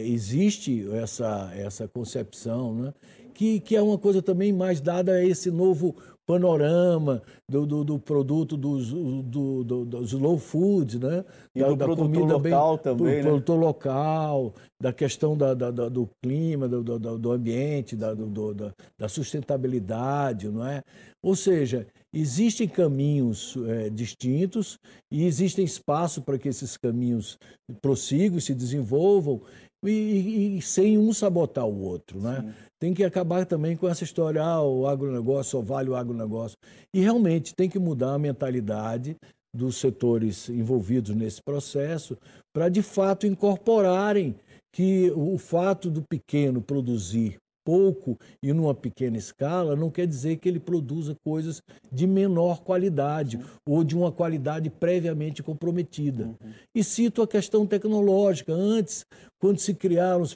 é, 0.00 0.08
existe 0.08 0.88
essa, 0.92 1.52
essa 1.54 1.86
concepção, 1.86 2.72
né? 2.72 2.94
que, 3.34 3.60
que 3.60 3.76
é 3.76 3.82
uma 3.82 3.98
coisa 3.98 4.22
também 4.22 4.52
mais 4.52 4.80
dada 4.80 5.12
a 5.12 5.24
esse 5.24 5.50
novo 5.50 5.94
panorama 6.28 7.22
do, 7.50 7.64
do, 7.64 7.82
do 7.82 7.98
produto 7.98 8.54
dos, 8.54 8.90
do, 8.90 9.64
do, 9.64 9.84
dos 9.86 10.12
low 10.12 10.36
foods, 10.36 11.00
né? 11.00 11.24
E 11.54 11.60
da, 11.60 11.68
do 11.68 11.76
da 11.76 11.96
comida 11.96 12.34
local 12.34 12.76
bem, 12.76 12.82
também, 12.82 12.96
do 12.96 13.04
né? 13.04 13.22
produtor 13.22 13.58
local, 13.58 14.54
da 14.78 14.92
questão 14.92 15.34
da, 15.34 15.54
da, 15.54 15.70
do 15.70 16.06
clima, 16.22 16.68
do, 16.68 16.84
do, 16.84 17.18
do 17.18 17.32
ambiente, 17.32 17.96
da, 17.96 18.12
do, 18.12 18.52
da, 18.52 18.74
da 18.98 19.08
sustentabilidade, 19.08 20.50
não 20.50 20.66
é? 20.66 20.82
Ou 21.22 21.34
seja, 21.34 21.86
existem 22.12 22.68
caminhos 22.68 23.56
é, 23.66 23.88
distintos 23.88 24.78
e 25.10 25.24
existem 25.24 25.64
espaço 25.64 26.20
para 26.20 26.38
que 26.38 26.48
esses 26.48 26.76
caminhos 26.76 27.38
prossigam, 27.80 28.38
se 28.38 28.54
desenvolvam 28.54 29.40
e, 29.84 29.90
e, 29.90 30.58
e 30.58 30.62
sem 30.62 30.98
um 30.98 31.12
sabotar 31.12 31.66
o 31.66 31.80
outro, 31.82 32.20
né? 32.20 32.42
Sim 32.42 32.68
tem 32.78 32.94
que 32.94 33.04
acabar 33.04 33.44
também 33.44 33.76
com 33.76 33.88
essa 33.88 34.04
história, 34.04 34.42
ah, 34.42 34.62
o 34.62 34.86
agronegócio 34.86 35.52
só 35.52 35.60
vale 35.60 35.90
o 35.90 35.96
agronegócio. 35.96 36.56
E 36.94 37.00
realmente 37.00 37.54
tem 37.54 37.68
que 37.68 37.78
mudar 37.78 38.14
a 38.14 38.18
mentalidade 38.18 39.16
dos 39.54 39.76
setores 39.76 40.48
envolvidos 40.48 41.14
nesse 41.14 41.42
processo 41.42 42.16
para, 42.54 42.68
de 42.68 42.82
fato, 42.82 43.26
incorporarem 43.26 44.36
que 44.72 45.10
o 45.16 45.36
fato 45.38 45.90
do 45.90 46.02
pequeno 46.08 46.62
produzir 46.62 47.36
pouco 47.68 48.18
e 48.42 48.50
numa 48.50 48.74
pequena 48.74 49.18
escala, 49.18 49.76
não 49.76 49.90
quer 49.90 50.06
dizer 50.06 50.38
que 50.38 50.48
ele 50.48 50.58
produza 50.58 51.14
coisas 51.22 51.62
de 51.92 52.06
menor 52.06 52.62
qualidade 52.62 53.36
uhum. 53.36 53.42
ou 53.66 53.84
de 53.84 53.94
uma 53.94 54.10
qualidade 54.10 54.70
previamente 54.70 55.42
comprometida. 55.42 56.24
Uhum. 56.24 56.52
E 56.74 56.82
cito 56.82 57.20
a 57.20 57.28
questão 57.28 57.66
tecnológica. 57.66 58.54
Antes, 58.54 59.04
quando 59.38 59.58
se 59.58 59.74
criaram 59.74 60.22
os, 60.22 60.34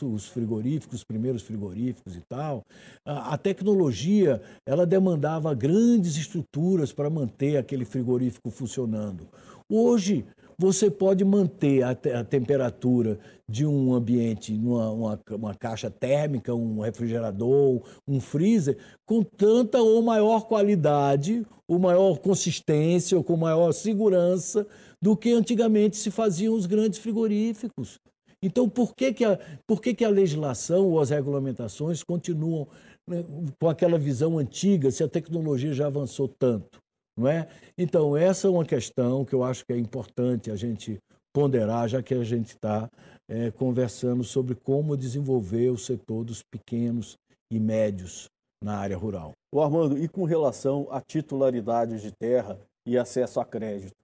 os 0.00 0.28
frigoríficos, 0.28 0.98
os 0.98 1.04
primeiros 1.04 1.42
frigoríficos 1.42 2.14
e 2.14 2.20
tal, 2.28 2.64
a, 3.04 3.34
a 3.34 3.36
tecnologia 3.36 4.40
ela 4.64 4.86
demandava 4.86 5.52
grandes 5.52 6.16
estruturas 6.16 6.92
para 6.92 7.10
manter 7.10 7.56
aquele 7.56 7.84
frigorífico 7.84 8.48
funcionando. 8.48 9.26
Hoje, 9.68 10.24
você 10.60 10.90
pode 10.90 11.24
manter 11.24 11.82
a, 11.82 11.94
te 11.94 12.10
a 12.10 12.22
temperatura 12.22 13.18
de 13.48 13.64
um 13.64 13.94
ambiente, 13.94 14.52
numa, 14.52 14.90
uma, 14.90 15.20
uma, 15.30 15.54
caixa 15.54 15.90
térmica, 15.90 16.54
um 16.54 16.80
refrigerador, 16.80 17.82
um 18.06 18.20
freezer, 18.20 18.76
com 19.06 19.22
tanta 19.22 19.80
ou 19.80 20.02
maior 20.02 20.46
qualidade, 20.46 21.46
ou 21.66 21.78
maior 21.78 22.18
consistência, 22.18 23.16
ou 23.16 23.24
com 23.24 23.38
maior 23.38 23.72
segurança 23.72 24.66
do 25.00 25.16
que 25.16 25.32
antigamente 25.32 25.96
se 25.96 26.10
faziam 26.10 26.54
os 26.54 26.66
grandes 26.66 26.98
frigoríficos. 26.98 27.98
Então, 28.42 28.68
por 28.68 28.94
que, 28.94 29.14
que, 29.14 29.24
a, 29.24 29.38
por 29.66 29.80
que, 29.80 29.94
que 29.94 30.04
a 30.04 30.10
legislação 30.10 30.90
ou 30.90 31.00
as 31.00 31.08
regulamentações 31.08 32.02
continuam 32.02 32.68
né, 33.08 33.24
com 33.58 33.66
aquela 33.66 33.98
visão 33.98 34.36
antiga, 34.36 34.90
se 34.90 35.02
a 35.02 35.08
tecnologia 35.08 35.72
já 35.72 35.86
avançou 35.86 36.28
tanto? 36.28 36.79
Não 37.20 37.28
é? 37.28 37.46
Então, 37.76 38.16
essa 38.16 38.48
é 38.48 38.50
uma 38.50 38.64
questão 38.64 39.24
que 39.24 39.34
eu 39.34 39.44
acho 39.44 39.64
que 39.64 39.72
é 39.72 39.78
importante 39.78 40.50
a 40.50 40.56
gente 40.56 40.98
ponderar, 41.32 41.88
já 41.88 42.02
que 42.02 42.14
a 42.14 42.24
gente 42.24 42.48
está 42.48 42.90
é, 43.28 43.50
conversando 43.50 44.24
sobre 44.24 44.54
como 44.54 44.96
desenvolver 44.96 45.70
o 45.70 45.78
setor 45.78 46.24
dos 46.24 46.42
pequenos 46.42 47.16
e 47.52 47.60
médios 47.60 48.28
na 48.62 48.78
área 48.78 48.96
rural. 48.96 49.32
O 49.52 49.60
Armando, 49.60 49.98
e 49.98 50.08
com 50.08 50.24
relação 50.24 50.88
à 50.90 51.00
titularidade 51.00 52.00
de 52.00 52.10
terra 52.12 52.58
e 52.86 52.98
acesso 52.98 53.40
a 53.40 53.44
crédito? 53.44 53.94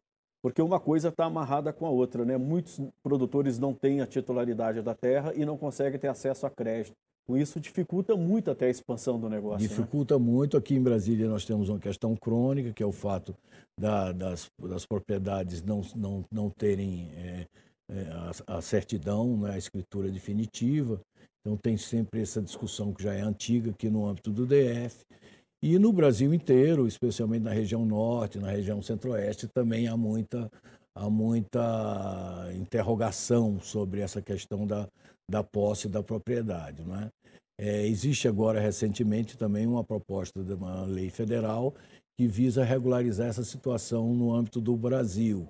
Porque 0.43 0.63
uma 0.63 0.79
coisa 0.79 1.09
está 1.09 1.25
amarrada 1.25 1.73
com 1.73 1.87
a 1.87 1.91
outra, 1.91 2.25
né? 2.25 2.37
Muitos 2.37 2.81
produtores 3.03 3.59
não 3.59 3.75
têm 3.75 4.01
a 4.01 4.07
titularidade 4.07 4.81
da 4.81 4.95
terra 4.95 5.33
e 5.35 5.45
não 5.45 5.57
conseguem 5.57 5.99
ter 5.99 6.09
acesso 6.09 6.47
a 6.47 6.51
crédito. 6.51 6.95
Com 7.27 7.37
isso 7.37 7.59
dificulta 7.59 8.17
muito 8.17 8.51
até 8.51 8.67
a 8.67 8.71
expansão 8.71 9.19
do 9.19 9.29
negócio. 9.29 9.63
Né? 9.63 9.69
Dificulta 9.69 10.17
né? 10.17 10.25
muito. 10.25 10.57
Aqui 10.57 10.75
em 10.75 10.83
Brasília 10.83 11.29
nós 11.29 11.45
temos 11.45 11.69
uma 11.69 11.79
questão 11.79 12.15
crônica, 12.15 12.73
que 12.73 12.83
é 12.83 12.87
o 12.87 12.93
fato 12.93 13.35
da, 13.79 14.13
das, 14.13 14.49
das, 14.59 14.87
propriedades 14.87 15.61
não, 15.61 15.83
não, 15.97 16.25
não 16.31 16.51
terem 16.51 17.11
é, 17.17 17.47
é, 17.91 18.01
a, 18.47 18.59
a, 18.59 18.63
certidão, 18.63 19.37
né, 19.39 19.55
a 19.55 19.59
escritura 19.59 20.09
definitiva. 20.09 21.01
Então 21.41 21.57
tem 21.57 21.77
sempre 21.77 22.23
essa 22.23 22.41
discussão 22.41 22.93
que 22.93 23.03
já 23.03 23.13
é 23.13 23.21
antiga 23.21 23.71
aqui 23.71 23.91
no 23.91 24.07
âmbito 24.07 24.31
do 24.31 24.47
DF. 24.47 25.05
E 25.63 25.79
no 25.79 25.93
Brasil 25.93 26.33
inteiro, 26.33 26.87
especialmente 26.87 27.43
na 27.43 27.51
região 27.51 27.85
norte, 27.85 28.39
na 28.39 28.51
região 28.51 28.81
centro-oeste, 28.81 29.49
também 29.49 29.89
há 29.89 29.97
muita, 29.97 30.51
há 30.95 31.11
muita 31.11 32.53
interrogação 32.55 33.59
sobre 33.61 34.01
essa 34.01 34.23
questão 34.23 34.65
da, 34.65 34.89
da 35.29 35.43
posse 35.43 35.89
da 35.89 36.03
propriedade. 36.03 36.85
Né? 36.85 37.11
É, 37.59 37.87
existe 37.87 38.29
agora, 38.29 38.61
recentemente, 38.61 39.37
também 39.37 39.67
uma 39.67 39.83
proposta 39.83 40.43
de 40.43 40.53
uma 40.53 40.85
lei 40.85 41.11
federal 41.11 41.75
que 42.19 42.27
visa 42.27 42.65
regularizar 42.65 43.29
essa 43.29 43.45
situação 43.45 44.15
no 44.15 44.33
âmbito 44.33 44.61
do 44.61 44.77
Brasil 44.77 45.49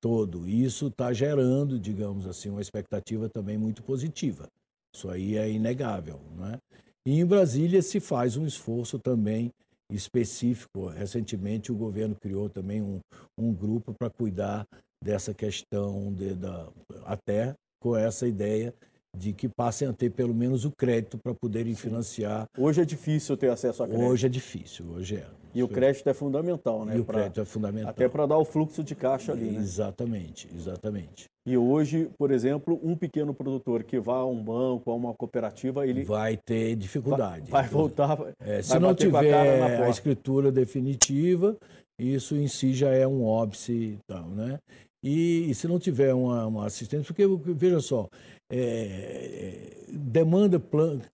todo. 0.00 0.48
E 0.48 0.64
isso 0.64 0.88
está 0.88 1.12
gerando, 1.12 1.78
digamos 1.78 2.26
assim, 2.26 2.50
uma 2.50 2.60
expectativa 2.60 3.28
também 3.28 3.56
muito 3.56 3.82
positiva. 3.82 4.48
Isso 4.94 5.08
aí 5.08 5.36
é 5.36 5.50
inegável. 5.50 6.20
Né? 6.36 6.58
E 7.06 7.18
em 7.18 7.24
Brasília 7.24 7.80
se 7.80 8.00
faz 8.00 8.36
um 8.36 8.46
esforço 8.46 8.98
também 8.98 9.50
específico. 9.90 10.88
Recentemente 10.88 11.70
o 11.70 11.76
governo 11.76 12.16
criou 12.16 12.48
também 12.48 12.82
um, 12.82 13.00
um 13.38 13.52
grupo 13.54 13.94
para 13.94 14.10
cuidar 14.10 14.66
dessa 15.02 15.32
questão 15.32 16.12
de, 16.12 16.34
da, 16.34 16.68
até 17.04 17.54
com 17.80 17.96
essa 17.96 18.26
ideia 18.26 18.74
de 19.16 19.32
que 19.32 19.48
passem 19.48 19.88
a 19.88 19.92
ter 19.92 20.10
pelo 20.10 20.34
menos 20.34 20.64
o 20.64 20.70
crédito 20.70 21.18
para 21.18 21.34
poderem 21.34 21.74
financiar. 21.74 22.46
Hoje 22.56 22.80
é 22.80 22.84
difícil 22.84 23.36
ter 23.36 23.50
acesso 23.50 23.82
a 23.82 23.86
crédito. 23.86 24.08
Hoje 24.08 24.26
é 24.26 24.28
difícil, 24.28 24.86
hoje 24.90 25.16
é. 25.16 25.26
E 25.54 25.62
o 25.62 25.68
crédito 25.68 26.08
é 26.08 26.14
fundamental, 26.14 26.84
né? 26.84 26.96
E 26.96 27.00
o 27.00 27.04
pra... 27.04 27.20
crédito 27.20 27.40
é 27.42 27.44
fundamental. 27.44 27.90
Até 27.90 28.08
para 28.08 28.24
dar 28.24 28.38
o 28.38 28.44
fluxo 28.44 28.82
de 28.82 28.94
caixa 28.94 29.32
ali, 29.32 29.50
né? 29.50 29.60
Exatamente, 29.60 30.48
exatamente. 30.54 31.26
E 31.44 31.58
hoje, 31.58 32.08
por 32.16 32.30
exemplo, 32.30 32.80
um 32.82 32.96
pequeno 32.96 33.34
produtor 33.34 33.82
que 33.82 33.98
vá 33.98 34.18
a 34.18 34.26
um 34.26 34.42
banco, 34.42 34.90
a 34.90 34.94
uma 34.94 35.12
cooperativa, 35.12 35.86
ele 35.86 36.04
vai 36.04 36.36
ter 36.36 36.74
dificuldade. 36.76 37.50
Vai, 37.50 37.62
vai 37.62 37.70
voltar. 37.70 38.18
É, 38.40 38.54
vai 38.54 38.62
se 38.62 38.78
não 38.78 38.94
tiver 38.94 39.34
a, 39.34 39.84
a, 39.84 39.90
escritura 39.90 40.50
definitiva, 40.50 41.56
isso 41.98 42.34
em 42.36 42.46
si 42.46 42.72
já 42.72 42.90
é 42.90 43.06
um 43.06 43.24
óbice, 43.24 43.98
tal, 44.06 44.28
né? 44.28 44.58
E, 45.04 45.50
e, 45.50 45.54
se 45.54 45.66
não 45.66 45.80
tiver 45.80 46.14
uma, 46.14 46.46
uma 46.46 46.66
assistência, 46.66 47.12
porque 47.12 47.26
veja 47.52 47.80
só, 47.80 48.08
é, 48.52 49.86
demanda, 49.88 50.62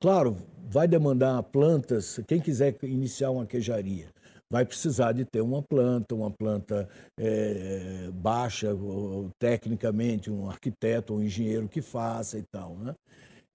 claro, 0.00 0.36
vai 0.68 0.88
demandar 0.88 1.40
plantas, 1.44 2.20
quem 2.26 2.40
quiser 2.40 2.76
iniciar 2.82 3.30
uma 3.30 3.46
queijaria, 3.46 4.08
vai 4.50 4.64
precisar 4.64 5.12
de 5.12 5.24
ter 5.24 5.40
uma 5.40 5.62
planta, 5.62 6.16
uma 6.16 6.32
planta 6.32 6.88
é, 7.16 8.10
baixa, 8.12 8.74
ou, 8.74 9.30
tecnicamente, 9.38 10.30
um 10.30 10.50
arquiteto 10.50 11.14
um 11.14 11.22
engenheiro 11.22 11.68
que 11.68 11.80
faça 11.80 12.38
e 12.38 12.42
tal, 12.42 12.76
né? 12.76 12.94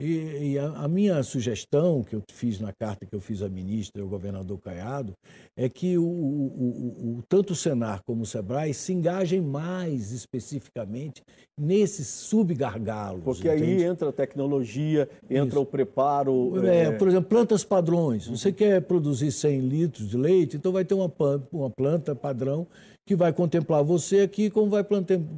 E, 0.03 0.53
e 0.53 0.59
a, 0.59 0.65
a, 0.65 0.87
minha 0.89 1.23
sugestão, 1.23 2.03
que 2.03 2.13
eu 2.13 2.21
fiz 2.27 2.59
na 2.59 2.73
carta 2.73 3.05
que 3.05 3.15
eu 3.15 3.21
fiz 3.21 3.41
à 3.41 3.47
ministra 3.47 4.01
e 4.01 4.03
ao 4.03 4.09
governador 4.09 4.59
Caiado, 4.59 5.13
é 5.55 5.69
que 5.69 5.97
o, 5.97 6.03
o, 6.03 7.17
o, 7.17 7.23
tanto 7.29 7.53
o 7.53 7.55
Senar 7.55 8.03
como 8.03 8.23
o 8.23 8.25
Sebrae 8.25 8.73
se 8.73 8.91
engajem 8.91 9.39
mais 9.39 10.11
especificamente 10.11 11.23
nesses 11.57 12.07
subgargalos. 12.07 13.23
Porque 13.23 13.47
entende? 13.47 13.63
aí 13.63 13.83
entra 13.83 14.09
a 14.09 14.11
tecnologia, 14.11 15.07
entra 15.29 15.55
Isso. 15.55 15.61
o 15.61 15.65
preparo. 15.65 16.65
É, 16.65 16.85
é... 16.85 16.91
Por 16.91 17.07
exemplo, 17.07 17.29
plantas 17.29 17.63
padrões. 17.63 18.27
Você 18.27 18.49
uhum. 18.49 18.55
quer 18.55 18.81
produzir 18.81 19.31
100 19.31 19.59
litros 19.61 20.09
de 20.09 20.17
leite, 20.17 20.57
então 20.57 20.73
vai 20.73 20.83
ter 20.83 20.95
uma, 20.95 21.11
uma 21.51 21.69
planta 21.69 22.13
padrão 22.13 22.67
que 23.05 23.15
vai 23.15 23.33
contemplar 23.33 23.83
você 23.83 24.21
aqui, 24.21 24.49
como 24.49 24.69
vai 24.69 24.85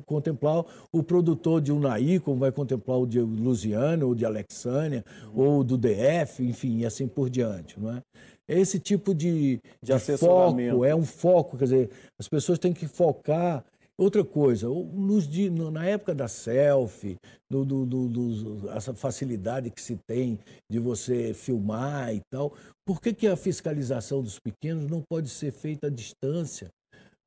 contemplar 0.05 0.63
o 0.91 1.03
produtor 1.03 1.61
de 1.61 1.71
Unai, 1.71 2.19
como 2.19 2.37
vai 2.37 2.51
contemplar 2.51 2.99
o 2.99 3.07
de 3.07 3.19
Lusiana, 3.19 4.05
ou 4.05 4.13
de 4.13 4.25
Alexânia, 4.25 5.03
uhum. 5.33 5.41
ou 5.41 5.63
do 5.63 5.77
DF, 5.77 6.43
enfim, 6.43 6.79
e 6.79 6.85
assim 6.85 7.07
por 7.07 7.29
diante, 7.29 7.79
não 7.79 7.91
é? 7.91 8.01
Esse 8.47 8.79
tipo 8.79 9.15
de, 9.15 9.59
de, 9.81 9.91
de 9.91 10.17
foco, 10.17 10.85
é 10.85 10.95
um 10.95 11.03
foco, 11.03 11.57
quer 11.57 11.63
dizer, 11.63 11.89
as 12.19 12.27
pessoas 12.27 12.59
têm 12.59 12.73
que 12.73 12.87
focar 12.87 13.65
Outra 13.97 14.25
coisa, 14.25 14.67
nos, 14.67 15.25
na 15.71 15.85
época 15.85 16.13
da 16.13 16.27
selfie, 16.27 17.17
do, 17.49 17.63
do, 17.63 17.85
do, 17.85 18.69
essa 18.71 18.93
facilidade 18.93 19.71
que 19.71 19.81
se 19.81 19.97
tem 20.05 20.37
de 20.69 20.79
você 20.79 21.33
filmar 21.33 22.13
e 22.13 22.19
tal, 22.29 22.53
por 22.85 22.99
que, 22.99 23.13
que 23.13 23.25
a 23.25 23.37
fiscalização 23.37 24.21
dos 24.21 24.37
pequenos 24.37 24.85
não 24.85 25.01
pode 25.01 25.29
ser 25.29 25.51
feita 25.51 25.87
à 25.87 25.89
distância? 25.89 26.67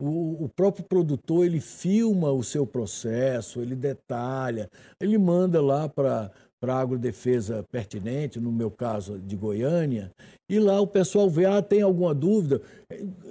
O, 0.01 0.45
o, 0.45 0.49
próprio 0.49 0.85
produtor 0.85 1.45
ele 1.45 1.61
filma 1.61 2.31
o 2.31 2.45
seu 2.45 2.65
processo, 2.65 3.61
ele 3.61 3.75
detalha, 3.75 4.71
ele 5.01 5.19
manda 5.19 5.61
lá 5.61 5.89
para 5.89 6.31
para 6.61 6.75
a 6.75 6.81
agrodefesa 6.81 7.65
pertinente, 7.71 8.41
no 8.41 8.51
meu 8.51 8.71
caso 8.71 9.19
de 9.19 9.37
Goiânia, 9.37 10.11
e 10.49 10.59
lá 10.59 10.81
o 10.81 10.87
pessoal 10.87 11.31
vê, 11.31 11.45
ah, 11.45 11.63
tem 11.63 11.83
alguma 11.83 12.15
dúvida? 12.15 12.61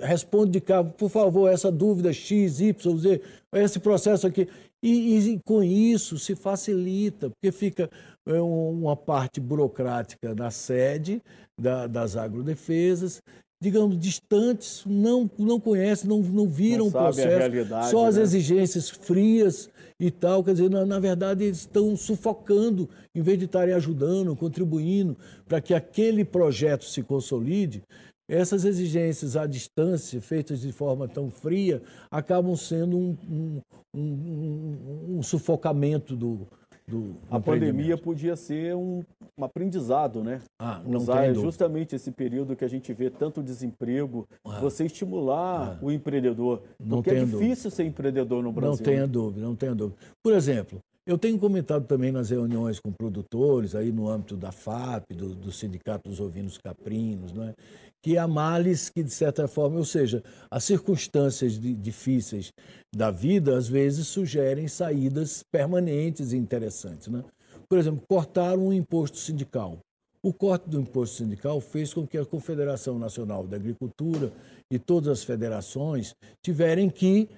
Responde 0.02 0.52
de 0.52 0.62
cá, 0.62 0.84
por 0.84 1.10
favor, 1.10 1.52
essa 1.52 1.72
dúvida 1.72 2.14
X, 2.14 2.62
Y, 2.62 2.98
Z, 2.98 3.22
esse 3.54 3.80
processo 3.80 4.28
aqui. 4.28 4.48
E, 4.82 5.18
e 5.18 5.40
com 5.44 5.64
isso 5.64 6.18
se 6.20 6.36
facilita, 6.36 7.30
porque 7.30 7.52
fica 7.52 7.90
é, 8.26 8.40
uma 8.40 8.96
parte 8.96 9.42
burocrática 9.42 10.36
na 10.36 10.52
sede 10.52 11.22
da, 11.60 11.88
das 11.88 12.16
agrodefesas 12.16 13.22
digamos, 13.62 13.98
distantes, 13.98 14.84
não, 14.86 15.30
não 15.38 15.60
conhecem, 15.60 16.08
não, 16.08 16.22
não 16.22 16.48
viram 16.48 16.86
não 16.86 16.88
o 16.88 16.92
processo, 16.92 17.90
só 17.90 18.06
as 18.06 18.16
né? 18.16 18.22
exigências 18.22 18.90
frias 18.90 19.70
e 20.00 20.12
tal. 20.12 20.44
Quer 20.44 20.54
dizer, 20.54 20.70
na, 20.70 20.86
na 20.86 21.00
verdade, 21.00 21.44
eles 21.44 21.60
estão 21.60 21.96
sufocando, 21.98 22.88
em 23.16 23.22
vez 23.22 23.40
de 23.40 23.46
estarem 23.46 23.74
ajudando, 23.74 24.36
contribuindo 24.36 25.18
para 25.48 25.60
que 25.60 25.74
aquele 25.74 26.24
projeto 26.24 26.86
se 26.86 27.02
consolide. 27.02 27.84
Essas 28.30 28.66
exigências 28.66 29.38
à 29.38 29.48
distância, 29.48 30.20
feitas 30.22 30.60
de 30.62 30.72
forma 30.72 31.08
tão 31.08 31.32
fria, 31.32 31.82
acabam 32.12 32.56
sendo 32.58 32.98
um, 32.98 33.18
um, 33.30 33.62
um, 33.96 35.18
um 35.18 35.24
sufocamento 35.24 36.14
do, 36.14 36.46
do 36.88 37.16
a 37.30 37.40
pandemia 37.40 37.98
podia 37.98 38.36
ser 38.36 38.76
um, 38.76 39.04
um 39.38 39.44
aprendizado, 39.44 40.24
né? 40.24 40.42
Ah, 40.58 40.82
não 40.86 41.00
Usar 41.00 41.34
justamente 41.34 41.96
esse 41.96 42.12
período 42.12 42.56
que 42.56 42.64
a 42.64 42.68
gente 42.68 42.94
vê 42.94 43.10
tanto 43.10 43.44
desemprego, 43.44 44.28
ah, 44.46 44.60
você 44.62 44.86
estimular 44.86 45.74
ah, 45.74 45.80
o 45.82 45.92
empreendedor. 45.92 46.64
Não 46.80 46.98
porque 46.98 47.10
é 47.10 47.26
difícil 47.26 47.40
dúvida. 47.40 47.70
ser 47.72 47.84
empreendedor 47.84 48.42
no 48.42 48.54
Brasil. 48.54 48.78
Não 48.78 48.78
tenha 48.78 49.08
dúvida, 49.08 49.46
não 49.46 49.56
tenha 49.56 49.76
dúvida. 49.76 50.00
Por 50.24 50.34
exemplo, 50.34 50.80
eu 51.08 51.18
tenho 51.18 51.40
comentado 51.40 51.86
também 51.86 52.12
nas 52.12 52.30
reuniões 52.30 52.82
com 52.82 52.92
produtores, 52.92 53.74
aí 53.74 53.94
no 53.94 54.10
âmbito 54.10 54.36
da 54.36 54.52
FAP, 54.52 55.14
do, 55.14 55.34
do 55.34 55.52
Sindicato 55.54 56.10
dos 56.10 56.20
Ovinos 56.20 56.58
Caprinos, 56.58 57.32
não 57.32 57.46
é? 57.46 57.54
que 58.04 58.18
há 58.18 58.28
males 58.28 58.90
que, 58.90 59.02
de 59.02 59.12
certa 59.12 59.48
forma, 59.48 59.78
ou 59.78 59.86
seja, 59.86 60.22
as 60.52 60.66
circunstâncias 60.66 61.60
de, 61.60 61.74
difíceis 61.74 62.52
da 62.94 63.10
vida, 63.10 63.58
às 63.58 63.68
vezes, 63.70 64.08
sugerem 64.08 64.68
saídas 64.68 65.44
permanentes 65.50 66.34
e 66.34 66.38
interessantes. 66.38 67.08
Né? 67.08 67.24
Por 67.70 67.80
exemplo, 67.80 68.04
cortar 68.08 68.58
um 68.58 68.74
imposto 68.74 69.18
sindical. 69.18 69.80
O 70.22 70.34
corte 70.34 70.70
do 70.70 70.82
imposto 70.82 71.16
sindical 71.16 71.62
fez 71.62 71.94
com 71.94 72.06
que 72.06 72.18
a 72.18 72.26
Confederação 72.26 73.00
Nacional 73.00 73.48
da 73.48 73.56
Agricultura 73.56 74.32
e 74.70 74.78
todas 74.78 75.08
as 75.08 75.24
federações 75.24 76.14
tiverem 76.44 76.90
que 76.90 77.30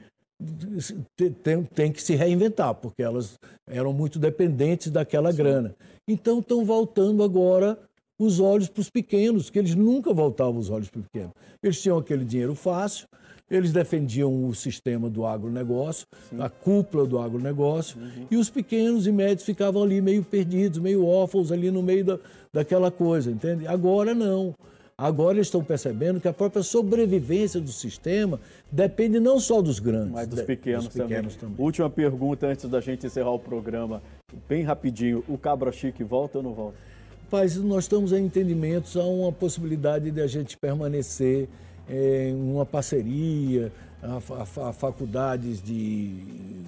tem, 1.43 1.63
tem, 1.63 1.91
que 1.91 2.01
se 2.01 2.15
reinventar, 2.15 2.73
porque 2.75 3.03
elas 3.03 3.37
eram 3.67 3.91
muito 3.91 4.17
dependentes 4.17 4.89
daquela 4.89 5.31
Sim. 5.31 5.37
grana. 5.37 5.75
Então 6.07 6.39
estão 6.39 6.63
voltando 6.63 7.23
agora 7.23 7.77
os 8.17 8.39
olhos 8.39 8.67
para 8.67 8.81
os 8.81 8.89
pequenos, 8.89 9.49
que 9.49 9.59
eles 9.59 9.75
nunca 9.75 10.13
voltavam 10.13 10.57
os 10.57 10.69
olhos 10.69 10.89
para 10.89 10.99
os 10.99 11.05
pequenos. 11.07 11.31
Eles 11.61 11.81
tinham 11.81 11.97
aquele 11.97 12.25
dinheiro 12.25 12.55
fácil, 12.55 13.07
eles 13.49 13.71
defendiam 13.71 14.45
o 14.45 14.53
sistema 14.53 15.09
do 15.09 15.25
agronegócio, 15.25 16.05
Sim. 16.29 16.41
a 16.41 16.49
cúpula 16.49 17.05
do 17.05 17.17
agronegócio, 17.17 17.99
uhum. 17.99 18.27
e 18.29 18.37
os 18.37 18.49
pequenos 18.49 19.07
e 19.07 19.11
médios 19.11 19.45
ficavam 19.45 19.83
ali 19.83 20.01
meio 20.01 20.23
perdidos, 20.23 20.79
meio 20.79 21.05
órfãos 21.05 21.51
ali 21.51 21.71
no 21.71 21.81
meio 21.81 22.05
da, 22.05 22.19
daquela 22.53 22.91
coisa, 22.91 23.31
entende? 23.31 23.67
Agora 23.67 24.13
não. 24.13 24.53
Agora 25.01 25.37
eles 25.37 25.47
estão 25.47 25.63
percebendo 25.63 26.19
que 26.19 26.27
a 26.27 26.33
própria 26.33 26.61
sobrevivência 26.61 27.61
do 27.61 27.71
sistema 27.71 28.37
depende 28.69 29.17
não 29.17 29.39
só 29.39 29.61
dos 29.61 29.79
grandes, 29.79 30.11
mas 30.11 30.27
dos 30.27 30.41
pequenos, 30.41 30.89
dos 30.89 30.93
pequenos 30.93 31.35
também. 31.37 31.55
também. 31.55 31.65
Última 31.65 31.89
pergunta 31.89 32.47
antes 32.47 32.69
da 32.69 32.81
gente 32.81 33.05
encerrar 33.05 33.31
o 33.31 33.39
programa, 33.39 34.01
bem 34.49 34.61
rapidinho. 34.61 35.23
O 35.29 35.37
Cabra 35.37 35.71
Chique 35.71 36.03
volta 36.03 36.39
ou 36.39 36.43
não 36.43 36.53
volta? 36.53 36.77
Paz, 37.31 37.55
nós 37.55 37.85
estamos 37.85 38.11
em 38.11 38.25
entendimentos, 38.25 38.97
há 38.97 39.03
uma 39.05 39.31
possibilidade 39.31 40.11
de 40.11 40.19
a 40.19 40.27
gente 40.27 40.57
permanecer 40.57 41.47
é, 41.87 42.31
em 42.31 42.51
uma 42.51 42.65
parceria, 42.65 43.71
a, 44.01 44.69
a, 44.69 44.73
faculdades 44.73 45.61
de, 45.61 46.07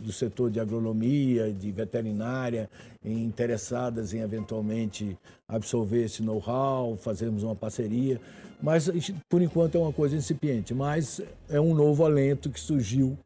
do 0.03 0.11
setor 0.11 0.49
de 0.51 0.59
agronomia, 0.59 1.51
de 1.53 1.71
veterinária, 1.71 2.69
interessadas 3.03 4.13
em 4.13 4.19
eventualmente 4.19 5.17
absorver 5.47 6.05
esse 6.05 6.21
know-how, 6.21 6.95
fazermos 6.97 7.43
uma 7.43 7.55
parceria. 7.55 8.19
Mas, 8.61 8.89
por 9.29 9.41
enquanto, 9.41 9.75
é 9.75 9.79
uma 9.79 9.93
coisa 9.93 10.15
incipiente. 10.15 10.73
Mas 10.73 11.21
é 11.49 11.59
um 11.59 11.73
novo 11.73 12.05
alento 12.05 12.49
que 12.49 12.59
surgiu 12.59 13.17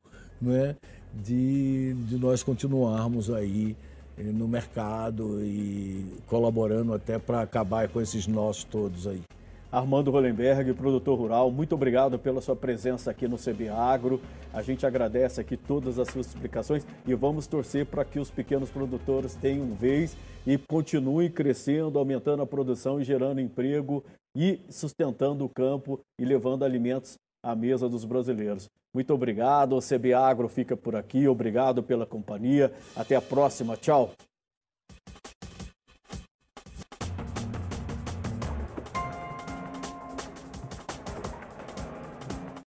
né, 0.42 0.76
de, 1.14 1.94
de 2.08 2.18
nós 2.18 2.44
continuarmos 2.44 3.30
aí 3.30 3.76
no 4.18 4.48
mercado 4.48 5.44
e 5.44 6.06
colaborando 6.28 6.94
até 6.94 7.20
para 7.20 7.42
acabar 7.42 7.90
com 7.90 8.00
esses 8.00 8.28
nós 8.28 8.64
todos 8.64 9.08
aí. 9.08 9.22
Armando 9.72 10.12
Rolenberg, 10.12 10.74
produtor 10.74 11.18
rural, 11.18 11.52
muito 11.52 11.76
obrigado 11.76 12.18
pela 12.18 12.40
sua 12.42 12.56
presença 12.56 13.12
aqui 13.12 13.28
no 13.28 13.38
CB 13.38 13.70
Agro. 13.70 14.22
A 14.54 14.62
gente 14.62 14.86
agradece 14.86 15.42
aqui 15.42 15.58
todas 15.58 16.00
as 16.00 16.08
suas 16.08 16.28
explicações 16.28 16.86
e 17.06 17.14
vamos 17.14 17.48
torcer 17.48 17.86
para 17.86 18.06
que 18.06 18.20
os 18.20 18.32
pequenos 18.32 18.70
produtores 18.70 19.36
tenham 19.36 19.74
vez 19.74 20.16
e 20.48 20.58
continuem 20.58 21.30
crescendo, 21.30 22.00
aumentando 22.00 22.44
a 22.44 22.48
produção 22.48 23.02
e 23.02 23.04
gerando 23.04 23.42
emprego 23.42 24.04
e 24.36 24.60
sustentando 24.70 25.44
o 25.44 25.50
campo 25.50 26.00
e 26.20 26.26
levando 26.26 26.64
alimentos 26.64 27.18
à 27.44 27.56
mesa 27.56 27.90
dos 27.90 28.06
brasileiros. 28.06 28.70
Muito 28.94 29.14
obrigado. 29.14 29.76
O 29.76 29.82
CB 29.82 30.14
Agro 30.14 30.48
fica 30.48 30.78
por 30.78 30.96
aqui. 30.96 31.28
Obrigado 31.28 31.84
pela 31.84 32.06
companhia. 32.06 32.72
Até 32.96 33.16
a 33.16 33.22
próxima. 33.22 33.76
Tchau. 33.76 34.12